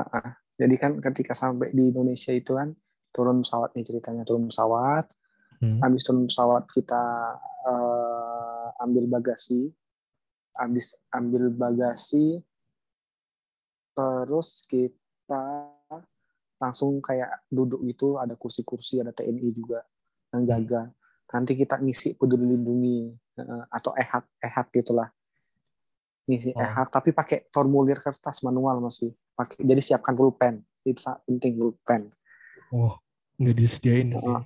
jadi 0.55 0.75
kan 0.79 0.91
ketika 1.03 1.36
sampai 1.36 1.75
di 1.75 1.91
Indonesia 1.91 2.32
itu 2.32 2.55
kan 2.55 2.71
turun 3.12 3.43
pesawat 3.43 3.75
nih 3.75 3.86
ceritanya 3.86 4.23
turun 4.23 4.47
pesawat 4.47 5.12
Hmm. 5.60 5.84
habis 5.84 6.08
turun 6.08 6.23
pesawat 6.23 6.71
kita 6.71 7.36
eh, 7.67 8.67
ambil 8.79 9.12
bagasi 9.12 9.67
habis 10.55 10.95
ambil 11.12 11.51
bagasi 11.51 12.39
terus 13.91 14.63
kita 14.63 15.67
langsung 16.63 17.03
kayak 17.03 17.43
duduk 17.51 17.84
gitu 17.91 18.15
ada 18.15 18.39
kursi-kursi 18.39 19.03
ada 19.03 19.12
TNI 19.12 19.51
juga 19.51 19.84
yang 20.32 20.47
jaga 20.47 20.88
nanti 21.30 21.54
kita 21.54 21.78
ngisi 21.78 22.18
peduli 22.18 22.58
lindungi 22.58 23.13
atau 23.70 23.94
ehak 23.96 24.26
ehak 24.42 24.68
gitulah. 24.74 25.10
Ngisi 26.30 26.54
Oh. 26.54 26.62
ehak 26.62 26.89
tapi 26.94 27.10
pakai 27.13 27.50
formulir 27.50 27.98
kertas 27.98 28.42
manual 28.46 28.82
masih 28.82 29.13
pakai 29.34 29.62
jadi 29.65 29.82
siapkan 29.82 30.13
pulpen 30.13 30.62
itu 30.86 31.02
sangat 31.02 31.26
penting 31.26 31.58
pulpen 31.58 32.13
Oh, 32.70 33.02
nggak 33.42 33.56
disediain. 33.58 34.13
Heeh. 34.13 34.42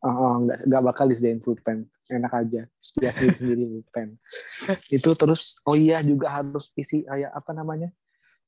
Oh, 0.00 0.34
nggak 0.40 0.64
nggak 0.64 0.82
bakal 0.88 1.04
disediain 1.04 1.40
pulpen 1.40 1.84
enak 2.08 2.32
aja. 2.32 2.62
Dia 2.96 3.10
sendiri 3.12 3.36
sendiri 3.36 3.64
pulpen 3.68 4.08
itu 4.96 5.10
terus 5.18 5.60
oh 5.68 5.76
iya 5.76 6.00
juga 6.00 6.32
harus 6.32 6.72
isi 6.78 7.04
kayak 7.04 7.32
apa 7.34 7.50
namanya 7.52 7.92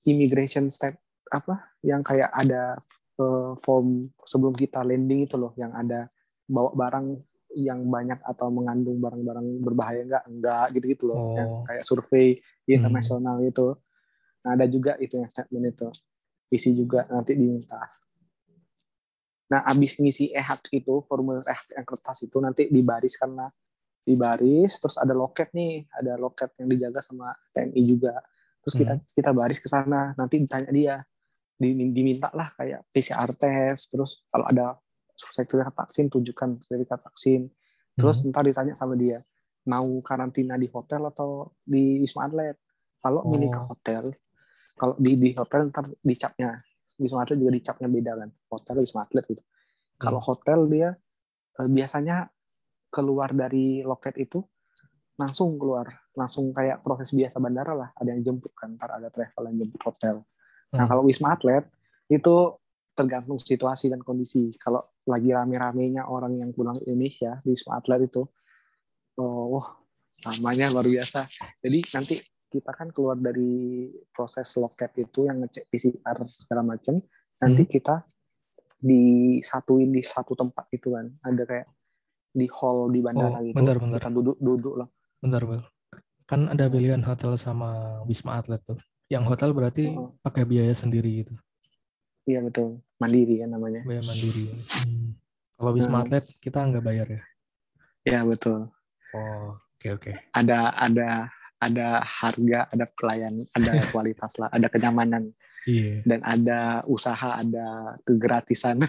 immigration 0.09 0.73
step 0.73 0.97
apa 1.29 1.77
yang 1.85 2.01
kayak 2.01 2.33
ada 2.33 2.81
eh, 3.21 3.53
form 3.61 4.01
sebelum 4.25 4.57
kita 4.57 4.81
landing 4.81 5.29
itu 5.29 5.37
loh 5.37 5.53
yang 5.61 5.75
ada 5.77 6.09
bawa 6.49 6.73
barang 6.73 7.07
yang 7.59 7.83
banyak 7.87 8.23
atau 8.23 8.49
mengandung 8.55 9.03
barang-barang 9.03 9.47
berbahaya 9.63 10.03
enggak 10.07 10.25
enggak 10.31 10.67
gitu-gitu 10.79 11.11
loh. 11.11 11.19
Oh. 11.19 11.35
yang 11.35 11.51
kayak 11.67 11.83
survei 11.83 12.39
internasional 12.69 13.43
itu 13.43 13.75
nah, 14.47 14.55
ada 14.55 14.67
juga 14.71 14.95
itu 15.03 15.19
yang 15.19 15.29
statement 15.29 15.75
itu. 15.75 15.89
Isi 16.49 16.73
juga 16.73 17.05
nanti 17.13 17.37
diminta. 17.37 17.77
Nah, 19.49 19.65
abis 19.65 19.97
ngisi 19.97 20.33
ehak 20.33 20.69
itu, 20.73 21.05
formulir 21.09 21.45
ehak 21.45 21.73
yang 21.73 21.85
kertas 21.89 22.25
itu 22.25 22.37
nanti 22.41 22.69
dibaris 22.69 23.17
karena 23.17 23.49
dibaris, 24.05 24.81
terus 24.81 24.97
ada 24.97 25.13
loket 25.13 25.53
nih, 25.53 25.85
ada 25.93 26.17
loket 26.17 26.57
yang 26.61 26.69
dijaga 26.73 27.01
sama 27.05 27.33
TNI 27.53 27.83
juga. 27.85 28.17
Terus 28.65 28.75
kita 28.77 28.93
kita 29.13 29.31
baris 29.37 29.61
ke 29.61 29.69
sana, 29.69 30.17
nanti 30.17 30.41
ditanya 30.41 30.73
dia, 30.73 30.97
Di- 31.59 31.75
diminta 31.75 32.31
lah 32.39 32.55
kayak 32.55 32.87
PCR 32.95 33.35
test, 33.35 33.91
terus 33.91 34.23
kalau 34.31 34.47
ada 34.47 34.79
sertifikat 35.19 35.75
vaksin 35.75 36.07
tunjukkan 36.07 36.63
sertifikat 36.63 37.03
vaksin. 37.03 37.51
Terus 37.99 38.23
ntar 38.31 38.47
ditanya 38.47 38.79
sama 38.79 38.95
dia, 38.95 39.19
mau 39.67 39.99
karantina 40.07 40.55
di 40.55 40.71
hotel 40.71 41.11
atau 41.11 41.51
di 41.67 41.99
wisma 41.99 42.31
atlet? 42.31 42.55
Kalau 43.03 43.27
milih 43.27 43.51
ke 43.51 43.59
Oh. 43.59 43.67
hotel, 43.75 44.05
kalau 44.79 44.95
di 44.95 45.19
di 45.19 45.35
hotel 45.35 45.67
ntar 45.69 45.91
dicapnya 45.99 46.63
wisma 46.95 47.27
atlet 47.27 47.39
juga 47.39 47.53
dicapnya 47.55 47.89
beda 47.91 48.13
kan 48.15 48.31
hotel 48.51 48.77
wisma 48.83 49.07
atlet 49.07 49.23
gitu 49.27 49.43
kalau 49.95 50.19
hotel 50.19 50.67
dia 50.67 50.95
eh, 51.59 51.69
biasanya 51.71 52.31
keluar 52.91 53.31
dari 53.35 53.83
loket 53.83 54.19
itu 54.19 54.43
langsung 55.15 55.59
keluar 55.59 55.87
langsung 56.15 56.51
kayak 56.55 56.83
proses 56.83 57.11
biasa 57.11 57.39
bandara 57.39 57.75
lah 57.75 57.91
ada 57.95 58.15
yang 58.15 58.23
jemput 58.23 58.55
kan 58.55 58.75
ntar 58.75 58.99
ada 58.99 59.11
travel 59.11 59.51
yang 59.51 59.67
jemput 59.67 59.83
hotel 59.83 60.23
nah 60.75 60.85
Hmm. 60.85 60.91
kalau 60.91 61.03
wisma 61.07 61.35
atlet 61.35 61.67
itu 62.07 62.35
tergantung 62.95 63.39
situasi 63.39 63.91
dan 63.91 64.03
kondisi 64.03 64.51
kalau 64.59 64.83
lagi 65.09 65.33
rame-ramenya 65.33 66.05
orang 66.05 66.37
yang 66.37 66.51
pulang 66.53 66.77
ke 66.77 66.85
Indonesia 66.87 67.41
di 67.41 67.57
wisma 67.57 67.81
atlet 67.81 68.05
itu 68.05 68.23
oh 69.17 69.45
wah, 69.57 69.67
lamanya 70.23 70.69
luar 70.71 70.87
biasa 70.87 71.27
jadi 71.59 71.79
nanti 71.97 72.21
kita 72.49 72.73
kan 72.73 72.89
keluar 72.93 73.17
dari 73.17 73.89
proses 74.09 74.49
loket 74.57 74.93
itu 74.97 75.25
yang 75.25 75.41
ngecek 75.41 75.69
PCR 75.69 76.17
segala 76.29 76.63
macam 76.65 77.01
nanti 77.39 77.63
Hmm. 77.65 77.73
kita 77.73 77.95
disatuin 78.79 79.91
di 79.91 80.01
satu 80.01 80.33
tempat 80.33 80.71
itu 80.71 80.95
kan 80.95 81.11
ada 81.21 81.43
kayak 81.43 81.67
di 82.31 82.47
hall 82.49 82.89
di 82.89 83.01
bandara 83.03 83.37
Oh, 83.37 83.43
gitu 83.43 83.57
bentar, 83.57 83.77
bentar. 83.77 83.99
kita 83.99 84.11
duduk 84.13 84.37
duduk 84.39 84.75
lah 84.79 84.89
Bentar, 85.19 85.43
Bel. 85.43 85.67
Kan 86.31 86.47
ada 86.47 86.71
pilihan 86.71 87.03
hotel 87.03 87.35
sama 87.35 87.99
Wisma 88.07 88.39
Atlet 88.39 88.63
tuh. 88.63 88.79
Yang 89.11 89.35
hotel 89.35 89.51
berarti 89.51 89.85
Oh. 89.99 90.15
pakai 90.23 90.47
biaya 90.47 90.71
sendiri 90.71 91.27
gitu. 91.27 91.35
Iya 92.29 92.41
betul 92.41 92.69
mandiri 92.97 93.41
kan 93.41 93.51
namanya 93.51 93.81
Biaya 93.83 94.05
mandiri. 94.05 94.45
Hmm. 94.69 95.17
Kalau 95.55 95.73
Wisma 95.73 95.99
Hmm. 95.99 96.05
Atlet 96.05 96.25
kita 96.39 96.59
nggak 96.63 96.85
bayar 96.85 97.09
ya? 97.09 97.23
ya 98.05 98.21
betul 98.23 98.69
Oh, 99.09 99.57
oke 99.75 99.89
oke. 99.91 100.13
ada 100.31 100.71
ada 100.71 101.33
ada 101.59 101.87
harga 102.01 102.69
ada 102.69 102.85
pelayan 102.93 103.35
ada 103.51 103.73
kualitas 103.91 104.37
lah 104.37 104.49
ada 104.49 104.69
kenyamanan 104.69 105.33
Iya. 105.65 106.01
dan 106.03 106.21
ada 106.23 106.61
usaha 106.87 107.35
ada 107.35 107.67
kegratisan 108.03 108.81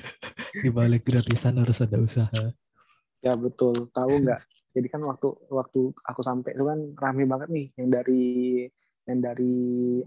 Di 0.62 0.68
balik 0.68 1.02
gratisan 1.02 1.54
harus 1.56 1.78
ada 1.78 1.98
usaha. 1.98 2.42
ya 3.18 3.34
betul 3.34 3.90
tahu 3.90 4.22
nggak 4.22 4.40
jadi 4.70 4.86
kan 4.88 5.02
waktu 5.02 5.26
waktu 5.48 5.80
aku 6.00 6.20
sampai 6.20 6.52
itu 6.52 6.62
kan 6.62 6.78
rame 6.96 7.24
banget 7.24 7.48
nih 7.48 7.66
yang 7.74 7.88
dari 7.90 8.24
yang 9.02 9.18
dari 9.18 9.56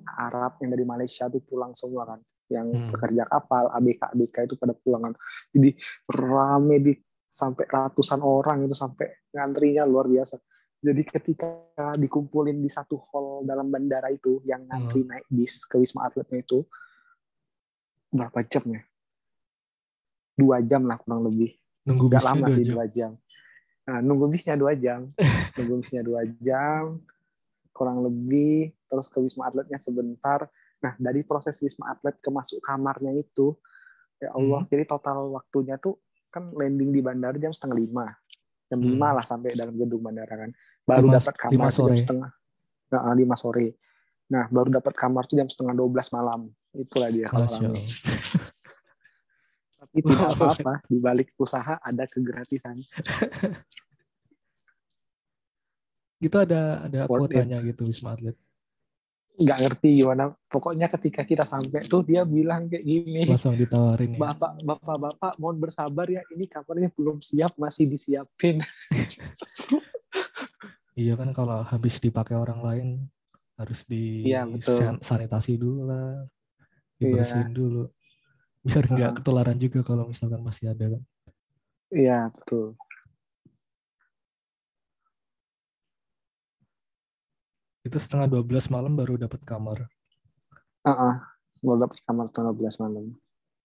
Arab 0.07 0.57
yang 0.59 0.71
dari 0.71 0.81
Malaysia 0.83 1.27
tuh 1.27 1.41
pulang 1.41 1.73
semua 1.73 2.07
kan 2.07 2.19
yang 2.53 2.67
Hmm. 2.69 2.89
pekerja 2.93 3.25
kapal 3.25 3.73
ABK 3.73 4.13
ABK 4.13 4.35
itu 4.45 4.55
pada 4.55 4.73
pulang 4.73 5.09
kan 5.09 5.13
jadi 5.49 5.69
rame 6.07 6.75
di 6.77 6.93
sampai 7.25 7.65
ratusan 7.65 8.21
orang 8.21 8.63
itu 8.63 8.77
sampai 8.77 9.09
ngantrinya 9.33 9.83
luar 9.83 10.05
biasa 10.05 10.37
jadi 10.77 11.01
ketika 11.01 11.49
dikumpulin 11.97 12.61
di 12.61 12.69
satu 12.69 13.01
hall 13.09 13.41
dalam 13.41 13.67
bandara 13.67 14.07
itu 14.07 14.45
yang 14.45 14.69
ngantri 14.69 15.01
naik 15.03 15.25
bis 15.27 15.65
ke 15.65 15.81
wisma 15.81 16.05
atletnya 16.05 16.39
itu 16.39 16.61
berapa 18.07 18.45
jam 18.45 18.63
ya 18.69 18.81
dua 20.33 20.61
jam 20.61 20.85
lah 20.85 21.01
kurang 21.01 21.25
lebih 21.25 21.57
Nunggu 21.83 22.07
Gak 22.07 22.23
lama 22.23 22.47
sih 22.47 22.63
jam. 22.63 22.79
dua 22.79 22.85
jam. 22.87 23.11
Nah, 23.83 23.99
nunggu 23.99 24.31
bisnya 24.31 24.55
dua 24.55 24.71
jam. 24.71 25.11
nunggu 25.59 25.83
bisnya 25.83 25.99
dua 25.99 26.23
jam, 26.39 27.03
kurang 27.75 28.07
lebih. 28.07 28.71
Terus 28.87 29.11
ke 29.11 29.19
wisma 29.19 29.51
atletnya 29.51 29.75
sebentar. 29.75 30.47
Nah, 30.83 30.93
dari 30.99 31.23
proses 31.23 31.55
wisma 31.57 31.89
atlet 31.89 32.19
ke 32.19 32.27
masuk 32.27 32.59
kamarnya 32.59 33.15
itu, 33.15 33.55
ya 34.19 34.31
Allah. 34.31 34.61
Hmm. 34.61 34.69
Jadi 34.69 34.83
total 34.83 35.31
waktunya 35.31 35.79
tuh 35.79 35.95
kan 36.27 36.51
landing 36.51 36.91
di 36.91 36.99
bandara 36.99 37.39
jam 37.39 37.49
setengah 37.49 37.77
lima. 37.77 38.05
Jam 38.67 38.83
Hmm. 38.83 38.89
lima 38.91 39.07
lah 39.15 39.23
sampai 39.23 39.55
dalam 39.55 39.71
gedung 39.73 40.01
bandara 40.01 40.35
kan. 40.35 40.51
Baru 40.83 41.07
Lima- 41.07 41.17
dapat 41.17 41.33
kamar 41.37 41.53
lima 41.55 41.69
sore. 41.71 41.89
jam 41.89 41.99
setengah. 42.03 42.31
Nah, 42.91 43.15
lima 43.15 43.35
sore. 43.35 43.67
Nah, 44.27 44.45
baru 44.47 44.69
dapat 44.71 44.93
kamar 44.93 45.23
tuh 45.23 45.37
jam 45.37 45.47
setengah 45.47 45.71
12 45.73 46.11
malam. 46.11 46.51
Itulah 46.73 47.07
dia 47.07 47.27
kalau. 47.27 47.47
Tapi 49.83 49.99
tidak 50.01 50.29
apa-apa, 50.31 50.73
di 50.83 50.97
balik 50.97 51.31
usaha 51.37 51.77
ada 51.77 52.03
kegratisan. 52.03 52.75
Gitu 56.17 56.37
ada 56.39 56.79
ada 56.81 57.03
Worth 57.05 57.29
it. 57.29 57.43
kuotanya 57.43 57.59
gitu 57.61 57.83
Wisma 57.83 58.15
Atlet. 58.15 58.39
Nggak 59.33 59.59
ngerti 59.65 59.89
gimana. 60.05 60.23
Pokoknya 60.45 60.85
ketika 60.85 61.25
kita 61.25 61.43
sampai 61.43 61.81
tuh 61.89 62.05
dia 62.05 62.21
bilang 62.21 62.69
kayak 62.69 62.85
gini. 62.85 63.25
Langsung 63.25 63.57
ditawarin 63.57 64.13
ya. 64.13 64.19
Bapak, 64.29 64.51
bapak, 64.61 64.97
bapak, 64.97 65.33
mohon 65.41 65.57
bersabar 65.57 66.05
ya. 66.05 66.21
Ini 66.29 66.45
kamarnya 66.45 66.93
belum 66.93 67.17
siap, 67.21 67.57
masih 67.57 67.89
disiapin. 67.89 68.61
Iya 70.93 71.17
kan 71.17 71.33
kalau 71.33 71.65
habis 71.65 71.97
dipakai 71.97 72.37
orang 72.37 72.61
lain 72.61 72.87
harus 73.57 73.81
di 73.89 74.29
betul. 74.29 74.77
san- 74.77 75.01
sanitasi 75.01 75.57
dulu 75.57 75.89
lah, 75.89 76.21
dibersihin 77.01 77.49
dulu, 77.49 77.89
biar 78.61 78.85
nggak 78.85 79.11
ketularan 79.17 79.57
juga 79.57 79.81
kalau 79.81 80.05
misalkan 80.05 80.45
masih 80.45 80.69
ada 80.69 80.93
kan. 80.93 81.01
Iya, 81.89 82.29
betul. 82.29 82.77
Itu 87.83 87.99
setengah 87.99 88.31
12 88.31 88.71
malam 88.71 88.95
baru 88.95 89.19
dapat 89.19 89.43
kamar. 89.43 89.91
Heeh. 90.87 91.13
Mau 91.63 91.75
dapat 91.75 91.99
kamar 92.03 92.27
setengah 92.31 92.55
12 92.55 92.79
malam. 92.79 93.11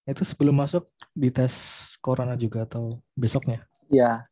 Itu 0.06 0.22
sebelum 0.26 0.58
masuk 0.58 0.90
dites 1.14 1.54
corona 2.02 2.34
juga 2.34 2.66
atau 2.66 2.98
besoknya? 3.14 3.62
Iya. 3.90 4.26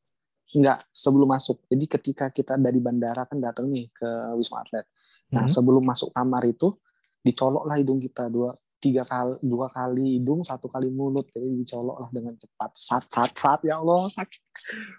Enggak, 0.54 0.86
sebelum 0.94 1.26
masuk. 1.30 1.62
Jadi 1.66 1.84
ketika 1.90 2.26
kita 2.30 2.54
dari 2.58 2.78
bandara 2.78 3.26
kan 3.26 3.38
datang 3.38 3.66
nih 3.70 3.90
ke 3.90 4.08
Wisma 4.38 4.62
Atlet. 4.62 4.86
Nah, 5.34 5.46
Hmm. 5.46 5.50
sebelum 5.50 5.82
masuk 5.82 6.14
kamar 6.14 6.46
itu 6.46 6.78
dicolok 7.26 7.66
lah 7.66 7.74
hidung 7.78 7.98
kita 7.98 8.30
dua 8.30 8.54
tiga 8.76 9.02
kali 9.08 9.40
dua 9.40 9.72
kali 9.72 10.20
hidung 10.20 10.44
satu 10.44 10.68
kali 10.68 10.92
mulut 10.92 11.26
jadi 11.32 11.48
dicolok 11.48 11.96
lah 12.06 12.10
dengan 12.12 12.36
cepat 12.36 12.70
sat 12.76 13.04
sat 13.08 13.32
sat 13.32 13.60
ya 13.64 13.80
Allah 13.80 14.06
sakit 14.12 14.42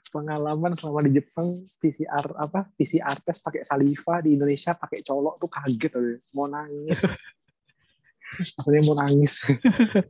pengalaman 0.09 0.73
selama 0.73 1.05
di 1.05 1.21
Jepang 1.21 1.53
PCR 1.77 2.25
apa 2.37 2.67
PCR 2.73 3.17
tes 3.21 3.37
pakai 3.37 3.61
saliva 3.61 4.19
di 4.25 4.33
Indonesia 4.33 4.73
pakai 4.73 5.05
colok 5.05 5.35
tuh 5.37 5.49
kaget 5.49 5.93
aja. 5.93 6.13
mau 6.33 6.47
nangis 6.49 6.99
akhirnya 8.59 8.81
mau 8.83 8.95
nangis 8.97 9.33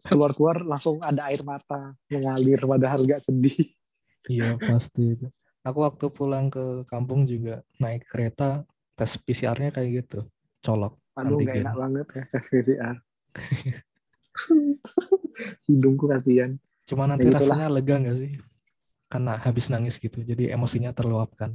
keluar 0.08 0.32
keluar 0.34 0.58
langsung 0.65 0.97
ada 1.03 1.30
air 1.30 1.43
mata 1.45 1.93
mengalir 2.10 2.63
padahal 2.63 3.03
nggak 3.03 3.21
sedih 3.21 3.77
Iya 4.27 4.60
pasti 4.60 5.15
itu. 5.15 5.27
Aku 5.63 5.84
waktu 5.84 6.12
pulang 6.12 6.51
ke 6.51 6.84
kampung 6.88 7.23
juga 7.23 7.63
naik 7.80 8.08
kereta 8.08 8.63
tes 8.95 9.15
PCR-nya 9.19 9.71
kayak 9.71 9.89
gitu, 10.03 10.19
colok. 10.63 10.99
aduh 11.17 11.41
Antigen. 11.41 11.65
enak 11.65 11.75
banget 11.82 12.08
ya 12.13 12.23
tes 12.30 12.45
PCR 12.45 12.95
hidungku 15.68 16.08
kasihan 16.08 16.56
Cuma 16.88 17.04
nanti 17.04 17.28
Ya, 17.28 17.36
rasanya 17.36 17.68
lega 17.68 18.00
nggak 18.00 18.16
sih? 18.16 18.40
Karena 19.12 19.36
habis 19.40 19.68
nangis 19.68 20.00
gitu, 20.00 20.24
jadi 20.24 20.56
emosinya 20.56 20.96
terluapkan. 20.96 21.52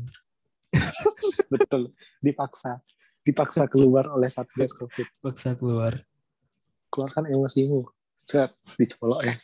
betul 1.53 1.93
dipaksa 2.21 2.81
dipaksa 3.23 3.69
keluar 3.69 4.09
oleh 4.09 4.25
satgas 4.25 4.73
covid 4.73 5.05
Paksa 5.21 5.53
keluar. 5.53 6.01
keluarkan 6.89 7.29
emosimu 7.29 7.85
set 8.17 8.53
dicolok 8.77 9.21
ya 9.23 9.35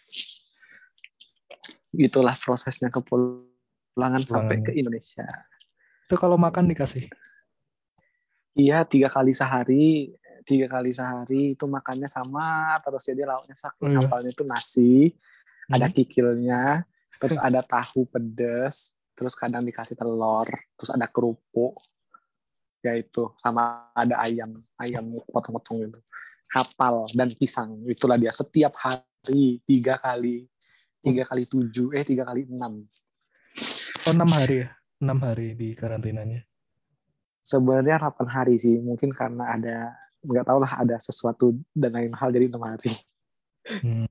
itulah 1.92 2.32
prosesnya 2.32 2.88
kepulangan 2.88 4.20
sampai 4.20 4.56
Pulangan. 4.56 4.64
ke 4.64 4.70
Indonesia 4.72 5.24
Itu 6.08 6.16
kalau 6.16 6.40
makan 6.40 6.68
dikasih. 6.68 7.08
iya 8.52 8.84
tiga 8.84 9.08
kali 9.08 9.32
sehari 9.32 10.16
tiga 10.48 10.64
kali 10.66 10.88
sehari 10.88 11.52
itu 11.52 11.68
makannya 11.68 12.08
sama 12.08 12.72
terus 12.80 13.04
jadi 13.04 13.28
lauknya 13.28 13.52
Oh, 13.52 13.60
saking 13.60 13.92
iya. 13.92 13.98
hafalnya 14.00 14.30
itu 14.32 14.44
nasi 14.44 14.92
ada 15.68 15.84
Hmm. 15.84 15.94
kikilnya 15.94 16.62
terus 17.20 17.36
ada 17.44 17.60
tahu 17.60 18.08
pedas 18.08 18.96
terus 19.12 19.36
kadang 19.36 19.60
dikasih 19.62 19.92
telur 19.92 20.48
terus 20.74 20.88
ada 20.88 21.04
kerupuk 21.04 21.76
ya 22.80 22.96
itu 22.96 23.34
sama 23.36 23.92
ada 23.92 24.22
ayam 24.22 24.56
ayam 24.78 25.04
potong-potong 25.28 25.84
gitu 25.84 26.00
hafal 26.48 27.04
dan 27.12 27.28
pisang 27.28 27.84
itulah 27.84 28.16
dia 28.16 28.32
setiap 28.32 28.72
hari 28.78 29.60
tiga 29.62 30.00
kali 30.00 30.48
tiga 30.98 31.26
kali 31.26 31.44
tujuh 31.44 31.92
eh 31.92 32.02
tiga 32.02 32.24
kali 32.24 32.48
enam 32.48 32.88
Oh 34.06 34.14
enam 34.14 34.30
hari 34.30 34.64
ya? 34.64 34.68
Enam 34.98 35.18
hari 35.20 35.52
di 35.52 35.74
karantinanya. 35.74 36.42
sebenarnya 37.42 37.96
8 37.98 38.24
hari 38.26 38.56
sih 38.56 38.76
mungkin 38.78 39.08
karena 39.10 39.52
ada 39.52 39.76
nggak 40.20 40.44
tahu 40.44 40.58
lah 40.58 40.72
ada 40.78 40.96
sesuatu 40.98 41.54
dan 41.70 41.94
lain 41.94 42.12
hal 42.12 42.28
jadi 42.28 42.46
enam 42.46 42.64
hari 42.64 42.90
Hmm. 43.68 44.08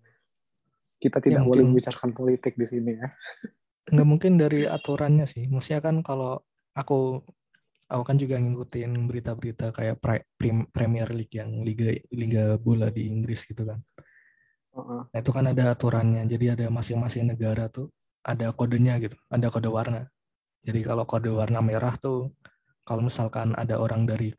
kita 0.98 1.18
tidak 1.18 1.42
Ya, 1.42 1.46
boleh 1.46 1.66
mungkin- 1.66 1.74
membicarakan 1.74 2.12
politik 2.14 2.54
di 2.54 2.66
sini 2.66 2.94
ya 2.94 3.10
Nggak 3.88 4.04
mungkin 4.04 4.36
dari 4.36 4.68
aturannya 4.68 5.24
sih. 5.24 5.48
Maksudnya 5.48 5.80
kan 5.80 6.04
kalau 6.04 6.44
aku 6.74 7.24
aku 7.88 8.04
kan 8.04 8.20
juga 8.20 8.36
ngikutin 8.36 9.08
berita-berita 9.08 9.72
kayak 9.72 9.98
pre- 9.98 10.28
prim- 10.36 10.68
Premier 10.68 11.08
League 11.10 11.32
yang 11.32 11.64
liga 11.64 11.96
liga 12.12 12.60
bola 12.60 12.92
di 12.92 13.08
Inggris 13.08 13.48
gitu 13.48 13.64
kan. 13.64 13.80
Heeh. 14.76 15.02
Nah, 15.08 15.18
itu 15.18 15.32
kan 15.32 15.48
ada 15.48 15.72
aturannya. 15.72 16.28
Jadi 16.28 16.46
ada 16.52 16.66
masing-masing 16.68 17.32
negara 17.32 17.72
tuh 17.72 17.88
ada 18.22 18.52
kodenya 18.52 19.00
gitu, 19.00 19.16
ada 19.32 19.48
kode 19.48 19.72
warna. 19.72 20.12
Jadi 20.62 20.84
kalau 20.84 21.08
kode 21.08 21.32
warna 21.32 21.64
merah 21.64 21.96
tuh 21.96 22.36
kalau 22.84 23.00
misalkan 23.02 23.56
ada 23.56 23.80
orang 23.80 24.04
dari 24.04 24.36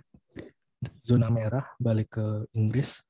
zona 0.96 1.28
merah 1.28 1.66
balik 1.76 2.18
ke 2.18 2.26
Inggris 2.54 3.02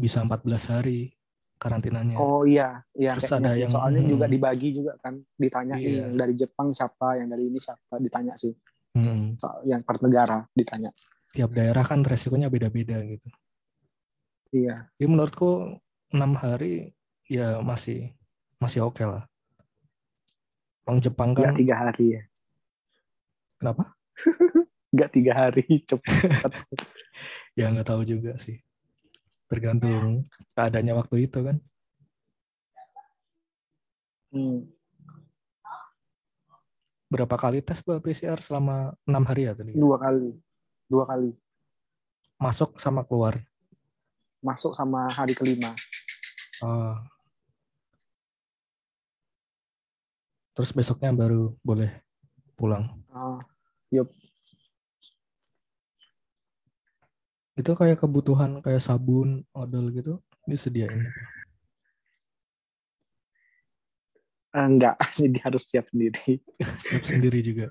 bisa 0.00 0.24
14 0.24 0.72
hari 0.72 1.12
karantinanya. 1.60 2.16
Oh 2.16 2.48
iya, 2.48 2.80
iya 2.96 3.12
Terus 3.20 3.36
ada 3.36 3.52
sih. 3.52 3.68
yang- 3.68 3.72
Soalnya 3.72 4.00
juga 4.08 4.24
hmm. 4.24 4.32
dibagi 4.32 4.68
juga 4.72 4.92
kan, 4.96 5.20
ditanyain 5.36 5.76
Iya. 5.84 6.00
yang 6.08 6.16
dari 6.16 6.32
Jepang 6.32 6.72
siapa, 6.72 7.20
yang 7.20 7.28
dari 7.28 7.52
ini 7.52 7.60
siapa, 7.60 8.00
ditanya 8.00 8.32
sih. 8.40 8.56
Hmm. 8.96 9.36
Yang 9.68 9.80
per 9.84 9.96
negara 10.00 10.48
ditanya. 10.56 10.88
Tiap 11.36 11.52
daerah 11.52 11.84
kan 11.84 12.00
resikonya 12.00 12.48
beda-beda 12.48 12.96
gitu. 13.04 13.28
Iya, 14.50 14.88
Jadi 14.98 15.06
menurutku 15.06 15.78
enam 16.10 16.34
hari 16.34 16.90
ya 17.30 17.62
masih 17.62 18.10
masih 18.58 18.82
oke 18.82 19.04
lah. 19.06 19.28
Bang 20.82 20.98
Jepang 20.98 21.36
nggak 21.36 21.44
kan 21.44 21.54
tiga 21.54 21.76
hari 21.78 22.18
ya, 22.18 22.22
kenapa? 23.62 23.94
nggak 24.90 25.10
tiga 25.14 25.32
hari 25.34 25.64
cepat. 25.86 26.52
Ya 27.58 27.66
nggak 27.66 27.90
tahu 27.90 28.06
juga 28.06 28.38
sih. 28.38 28.62
Tergantung 29.50 30.30
keadaannya 30.54 30.94
waktu 30.94 31.26
itu 31.26 31.42
kan. 31.42 31.58
Hmm. 34.30 34.70
Berapa 37.10 37.34
kali 37.34 37.58
tes 37.58 37.82
PCR 37.82 38.38
selama 38.38 38.94
enam 39.02 39.24
hari 39.26 39.50
ya 39.50 39.52
tadi? 39.58 39.74
Dua 39.74 39.98
kali, 39.98 40.30
dua 40.86 41.04
kali 41.10 41.34
Masuk 42.38 42.78
sama 42.80 43.02
keluar. 43.04 43.42
masuk 44.40 44.72
sama 44.72 45.04
hari 45.12 45.36
kelima. 45.36 45.76
Oh. 46.64 46.96
Terus 50.56 50.72
besoknya 50.72 51.12
baru 51.12 51.52
boleh 51.60 51.92
pulang. 52.56 52.88
Oh, 53.12 53.36
Itu 57.60 57.76
kayak 57.76 58.00
kebutuhan 58.00 58.64
kayak 58.64 58.80
sabun, 58.80 59.44
odol 59.52 59.92
gitu 59.92 60.16
disediain. 60.48 61.04
eh, 64.50 64.66
enggak, 64.66 64.96
jadi 65.20 65.38
harus 65.46 65.62
siap 65.68 65.86
sendiri. 65.86 66.40
Siap 66.88 67.04
sendiri 67.04 67.38
juga. 67.38 67.70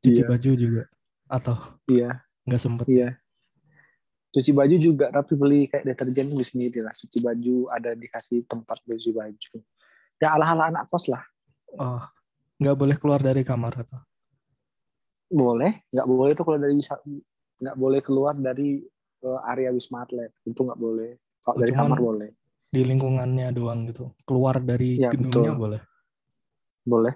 Cuci 0.00 0.22
Iya. 0.22 0.28
baju 0.30 0.50
juga. 0.56 0.82
Atau 1.28 1.56
Iya, 1.84 2.22
nggak 2.46 2.62
sempet. 2.62 2.86
iya. 2.88 3.18
Cuci 4.32 4.56
baju 4.56 4.76
juga, 4.80 5.12
tapi 5.12 5.36
beli 5.36 5.68
kayak 5.68 5.84
deterjen 5.84 6.32
beli 6.32 6.46
sendiri 6.46 6.80
lah. 6.80 6.94
Cuci 6.96 7.20
baju 7.20 7.68
ada 7.68 7.92
dikasih 7.92 8.48
tempat 8.48 8.80
cuci 8.80 9.12
baju. 9.12 9.52
Ya 10.16 10.32
ala-ala 10.32 10.72
anak 10.72 10.88
kos 10.88 11.12
lah. 11.12 11.20
Oh, 11.76 12.00
nggak 12.56 12.76
boleh 12.78 12.96
keluar 12.96 13.20
dari 13.20 13.42
kamar 13.42 13.82
atau? 13.82 14.00
boleh 15.32 15.80
nggak 15.88 16.04
boleh 16.04 16.30
itu 16.36 16.44
kalau 16.44 16.60
dari 16.60 16.76
nggak 17.56 17.76
boleh 17.80 18.00
keluar 18.04 18.36
dari 18.36 18.84
eh, 19.22 19.40
area 19.46 19.70
wisma 19.70 20.02
atlet 20.02 20.30
itu 20.42 20.58
nggak 20.58 20.76
boleh 20.76 21.16
kalau 21.40 21.54
Oh, 21.56 21.60
dari 21.60 21.72
kamar 21.72 21.98
boleh 21.98 22.30
Di 22.72 22.80
lingkungannya 22.80 23.52
doang 23.52 23.84
gitu. 23.84 24.16
Keluar 24.24 24.56
dari 24.56 24.96
Ya, 24.96 25.12
gedungnya 25.12 25.52
betul. 25.52 25.60
boleh. 25.60 25.80
boleh 26.82 27.14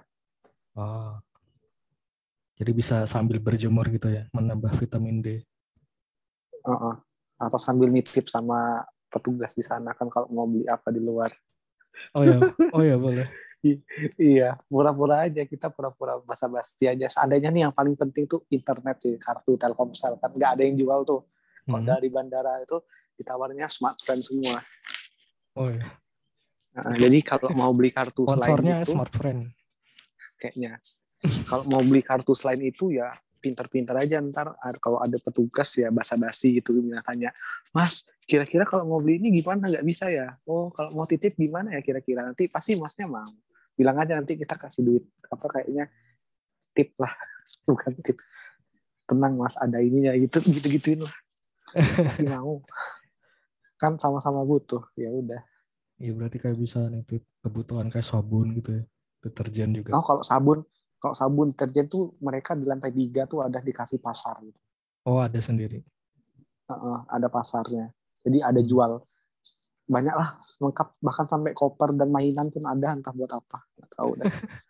Oh. 0.76 1.16
Jadi 2.56 2.72
bisa 2.72 3.04
sambil 3.04 3.40
berjemur 3.40 3.88
gitu 3.88 4.08
ya, 4.08 4.28
menambah 4.32 4.72
vitamin 4.76 5.20
D. 5.20 5.28
Heeh. 6.62 6.94
atau 7.36 7.60
sambil 7.60 7.92
nitip 7.92 8.28
sama 8.28 8.80
petugas 9.06 9.52
di 9.52 9.60
sana 9.60 9.92
kan 9.92 10.08
kalau 10.08 10.24
mau 10.28 10.48
beli 10.48 10.64
apa 10.64 10.88
di 10.88 11.00
luar 11.00 11.28
Oh 12.12 12.24
ya, 12.24 12.40
oh 12.72 12.80
ya 12.80 12.96
boleh. 12.96 13.28
iya 14.16 14.56
pura-pura 14.64 15.24
aja 15.24 15.44
kita 15.44 15.68
pura-pura 15.68 16.16
basa-basi 16.20 16.88
aja 16.88 17.08
seandainya 17.08 17.48
nih 17.48 17.62
yang 17.68 17.74
paling 17.76 17.92
penting 17.92 18.24
tuh 18.24 18.40
internet 18.48 18.96
sih 19.00 19.16
kartu 19.16 19.56
Telkomsel 19.56 20.16
kan 20.16 20.32
nggak 20.32 20.50
ada 20.56 20.62
yang 20.64 20.76
jual 20.76 21.04
tuh 21.04 21.24
Kalau 21.66 21.82
Hmm. 21.82 21.88
dari 21.90 22.08
bandara 22.08 22.62
itu 22.62 22.78
ditawarnya 23.18 23.66
smart 23.66 23.98
friend 23.98 24.22
semua. 24.22 24.62
Oh 25.58 25.66
iya. 25.66 25.90
Nah, 26.76 26.92
jadi 26.94 27.18
kalau 27.24 27.50
mau 27.56 27.72
beli 27.72 27.88
kartu 27.88 28.28
selain 28.28 28.84
itu, 28.84 28.92
Smart 28.92 29.08
Friend. 29.08 29.48
kayaknya. 30.36 30.76
Kalau 31.48 31.64
mau 31.64 31.80
beli 31.80 32.04
kartu 32.04 32.36
selain 32.36 32.60
itu 32.60 32.92
ya 32.92 33.16
pintar-pintar 33.40 33.96
aja 33.96 34.20
ntar. 34.20 34.52
Ar- 34.60 34.76
kalau 34.76 35.00
ada 35.00 35.16
petugas 35.16 35.72
ya 35.74 35.88
basa-basi 35.88 36.60
gitu 36.60 36.76
bilang 36.76 37.00
tanya 37.00 37.32
mas 37.72 38.04
kira-kira 38.28 38.68
kalau 38.68 38.84
mau 38.84 39.00
beli 39.00 39.16
ini 39.16 39.40
gimana? 39.40 39.72
Nggak 39.72 39.86
bisa 39.88 40.12
ya? 40.12 40.36
Oh 40.44 40.68
kalau 40.68 40.92
mau 40.92 41.08
titip 41.08 41.32
gimana 41.34 41.72
ya 41.72 41.80
kira-kira? 41.80 42.28
Nanti 42.28 42.44
pasti 42.46 42.76
masnya 42.76 43.08
mau. 43.08 43.24
Bilang 43.72 43.96
aja 43.96 44.20
nanti 44.20 44.36
kita 44.36 44.60
kasih 44.60 44.84
duit. 44.84 45.04
Apa 45.32 45.48
kayaknya 45.48 45.88
tip 46.76 46.92
lah. 47.00 47.16
Bukan 47.66 47.96
tip. 48.04 48.20
Tenang 49.08 49.40
mas 49.40 49.56
ada 49.56 49.80
ininya 49.80 50.12
gitu 50.12 50.44
gitu 50.44 50.68
gituin 50.68 51.00
lah 51.08 51.14
pasti 51.74 52.26
mau 52.30 52.62
kan 53.76 53.98
sama-sama 54.00 54.40
butuh 54.46 54.82
ya 54.96 55.10
udah 55.12 55.42
Iya 55.96 56.12
berarti 56.12 56.36
kayak 56.36 56.60
bisa 56.60 56.92
nitip 56.92 57.24
kebutuhan 57.40 57.88
kayak 57.88 58.04
sabun 58.04 58.52
gitu 58.52 58.68
ya. 58.68 58.84
Deterjen 59.24 59.72
juga. 59.72 59.96
oh 59.96 60.04
kalau 60.04 60.20
sabun 60.20 60.60
kalau 61.00 61.16
sabun 61.16 61.48
deterjen 61.48 61.88
tuh 61.88 62.12
mereka 62.20 62.52
di 62.52 62.68
lantai 62.68 62.92
tiga 62.92 63.24
tuh 63.24 63.40
ada 63.40 63.64
dikasih 63.64 63.96
pasar 63.96 64.36
gitu 64.44 64.60
Oh 65.06 65.22
ada 65.22 65.38
sendiri. 65.38 65.86
Heeh, 66.66 66.98
ada 67.06 67.30
pasarnya. 67.30 67.94
Jadi 68.26 68.42
ada 68.42 68.58
jual 68.58 68.98
banyak 69.86 70.14
lah 70.18 70.34
lengkap 70.58 70.98
bahkan 70.98 71.30
sampai 71.30 71.54
koper 71.54 71.94
dan 71.94 72.10
mainan 72.10 72.50
pun 72.50 72.66
ada 72.66 72.90
entah 72.90 73.14
buat 73.14 73.30
apa 73.30 73.70
nggak 73.78 73.90
tahu 73.94 74.10
dah. 74.18 74.26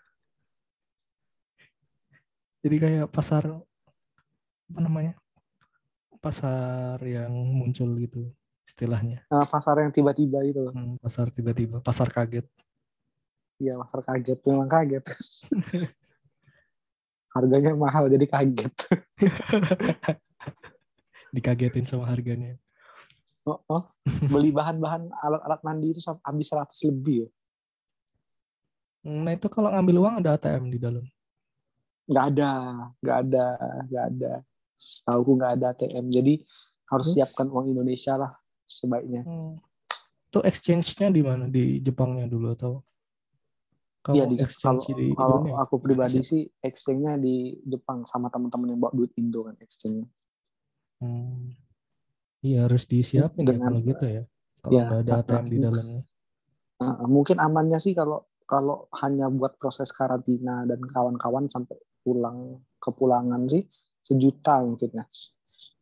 Jadi 2.68 2.76
kayak 2.76 3.09
pasar 3.09 3.48
apa 3.48 4.80
namanya? 4.85 5.16
Pasar 6.26 6.98
yang 7.06 7.30
muncul 7.30 7.94
gitu 8.02 8.34
istilahnya. 8.66 9.22
Nah, 9.30 9.46
pasar 9.46 9.78
yang 9.78 9.94
tiba-tiba 9.94 10.42
itu. 10.42 10.74
Hmm, 10.74 10.98
pasar 10.98 11.30
tiba-tiba, 11.30 11.78
pasar 11.78 12.10
kaget. 12.10 12.50
Iya 13.62 13.78
pasar 13.78 14.02
kaget 14.02 14.38
memang 14.42 14.66
kaget. 14.66 15.04
Harganya 17.34 17.78
mahal 17.78 18.10
jadi 18.10 18.26
kaget. 18.26 18.74
Dikagetin 21.36 21.86
sama 21.86 22.10
harganya. 22.10 22.58
Oh, 23.46 23.62
oh. 23.70 23.84
Beli 24.32 24.50
bahan-bahan 24.50 25.12
alat-alat 25.22 25.60
mandi 25.62 25.94
itu 25.94 26.00
habis 26.02 26.48
100 26.50 26.90
lebih 26.90 27.16
ya. 27.22 27.28
Nah 29.06 29.36
itu 29.36 29.46
kalau 29.46 29.70
ngambil 29.70 29.96
uang 30.02 30.14
ada 30.24 30.34
ATM 30.34 30.74
di 30.74 30.78
dalam. 30.82 31.04
Nggak 32.10 32.24
ada, 32.34 32.50
nggak 32.98 33.18
ada, 33.22 33.46
nggak 33.86 34.04
ada. 34.10 34.32
Tahu 34.78 35.20
nggak 35.36 35.52
ada 35.60 35.66
ATM. 35.72 36.06
Jadi 36.08 36.34
harus 36.86 37.06
Terus? 37.10 37.16
siapkan 37.18 37.48
uang 37.50 37.66
Indonesia 37.70 38.14
lah 38.14 38.32
sebaiknya. 38.64 39.22
Hmm. 39.26 39.58
Itu 40.26 40.42
exchange-nya 40.42 41.08
di 41.10 41.22
mana? 41.22 41.44
Di 41.48 41.80
Jepangnya 41.80 42.26
dulu 42.26 42.52
atau? 42.52 42.82
Iya 44.06 44.22
Kalau 44.22 44.30
di 44.30 44.36
kalau, 44.38 44.46
exchange 44.46 44.82
di 44.94 45.06
kalau 45.18 45.36
Indonesia? 45.42 45.62
aku 45.66 45.74
pribadi 45.82 46.18
Indonesia. 46.22 46.30
sih 46.30 46.42
exchange-nya 46.62 47.14
di 47.18 47.34
Jepang 47.66 48.06
sama 48.06 48.30
teman-teman 48.30 48.70
yang 48.70 48.78
bawa 48.78 48.94
duit 48.94 49.10
Indo 49.18 49.42
kan 49.42 49.58
exchange-nya. 49.58 50.06
Hmm. 51.02 51.52
Iya 52.40 52.70
harus 52.70 52.86
disiapin 52.86 53.42
ya 53.42 53.50
Dengan- 53.50 53.66
kalau 53.66 53.80
gitu 53.82 54.06
ya. 54.06 54.22
Kalau 54.62 54.70
Ya, 54.74 54.82
nggak 54.86 55.00
ada 55.06 55.12
ATM 55.22 55.46
di 55.50 55.56
uh, 55.58 55.62
dalamnya. 55.66 56.02
Uh, 56.76 56.96
mungkin 57.08 57.36
amannya 57.40 57.78
sih 57.82 57.96
kalau 57.96 58.22
kalau 58.46 58.86
hanya 59.02 59.26
buat 59.26 59.58
proses 59.58 59.90
karantina 59.90 60.62
dan 60.70 60.78
kawan-kawan 60.86 61.50
sampai 61.50 61.74
pulang 62.06 62.62
kepulangan 62.78 63.42
sih 63.50 63.66
sejuta 64.07 64.62
mungkin 64.62 65.03
ya 65.03 65.05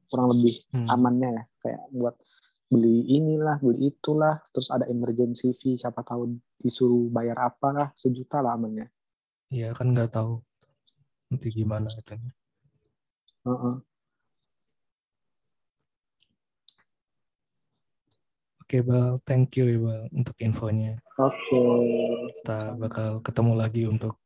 kurang 0.08 0.32
lebih 0.32 0.64
Hmm. 0.72 0.88
amannya 0.88 1.28
ya 1.36 1.44
kayak 1.60 1.82
buat 1.92 2.14
beli 2.72 3.04
inilah 3.06 3.60
beli 3.60 3.92
itulah 3.92 4.40
terus 4.50 4.72
ada 4.72 4.88
emergency 4.88 5.52
fee 5.52 5.76
siapa 5.76 6.00
tahu 6.00 6.34
disuruh 6.56 7.12
bayar 7.12 7.36
apa 7.52 7.68
lah 7.70 7.88
sejuta 7.92 8.40
lah 8.40 8.56
amannya 8.56 8.88
Iya 9.52 9.70
kan 9.76 9.92
nggak 9.92 10.10
tahu 10.10 10.40
nanti 11.30 11.46
gimana 11.52 11.86
itu. 11.86 12.18
Heeh. 13.44 13.74
Oke 18.64 18.80
Bal, 18.80 19.20
thank 19.28 19.54
you 19.60 19.68
ya 19.68 19.78
Bal 19.78 20.02
untuk 20.10 20.34
infonya. 20.40 20.96
oke 21.20 21.60
Kita 22.32 22.74
bakal 22.80 23.20
ketemu 23.20 23.52
lagi 23.54 23.82
untuk 23.84 24.16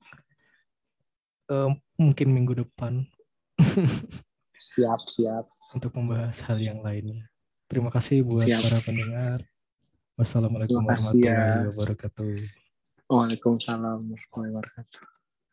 eh, 1.51 1.71
mungkin 1.99 2.29
minggu 2.33 2.55
depan 2.63 3.03
siap 4.73 5.01
siap 5.07 5.45
untuk 5.75 5.93
membahas 5.95 6.43
hal 6.47 6.59
yang 6.59 6.83
lainnya. 6.83 7.27
Terima 7.69 7.93
kasih 7.93 8.25
buat 8.25 8.49
Siap. 8.49 8.65
para 8.65 8.81
pendengar. 8.81 9.45
Wassalamualaikum 10.17 10.83
kasih 10.89 11.21
ya. 11.21 11.37
warahmatullahi 11.37 11.69
wabarakatuh. 11.77 12.31
Waalaikumsalam 13.09 13.99
warahmatullahi 14.09 14.53
wabarakatuh 14.57 15.19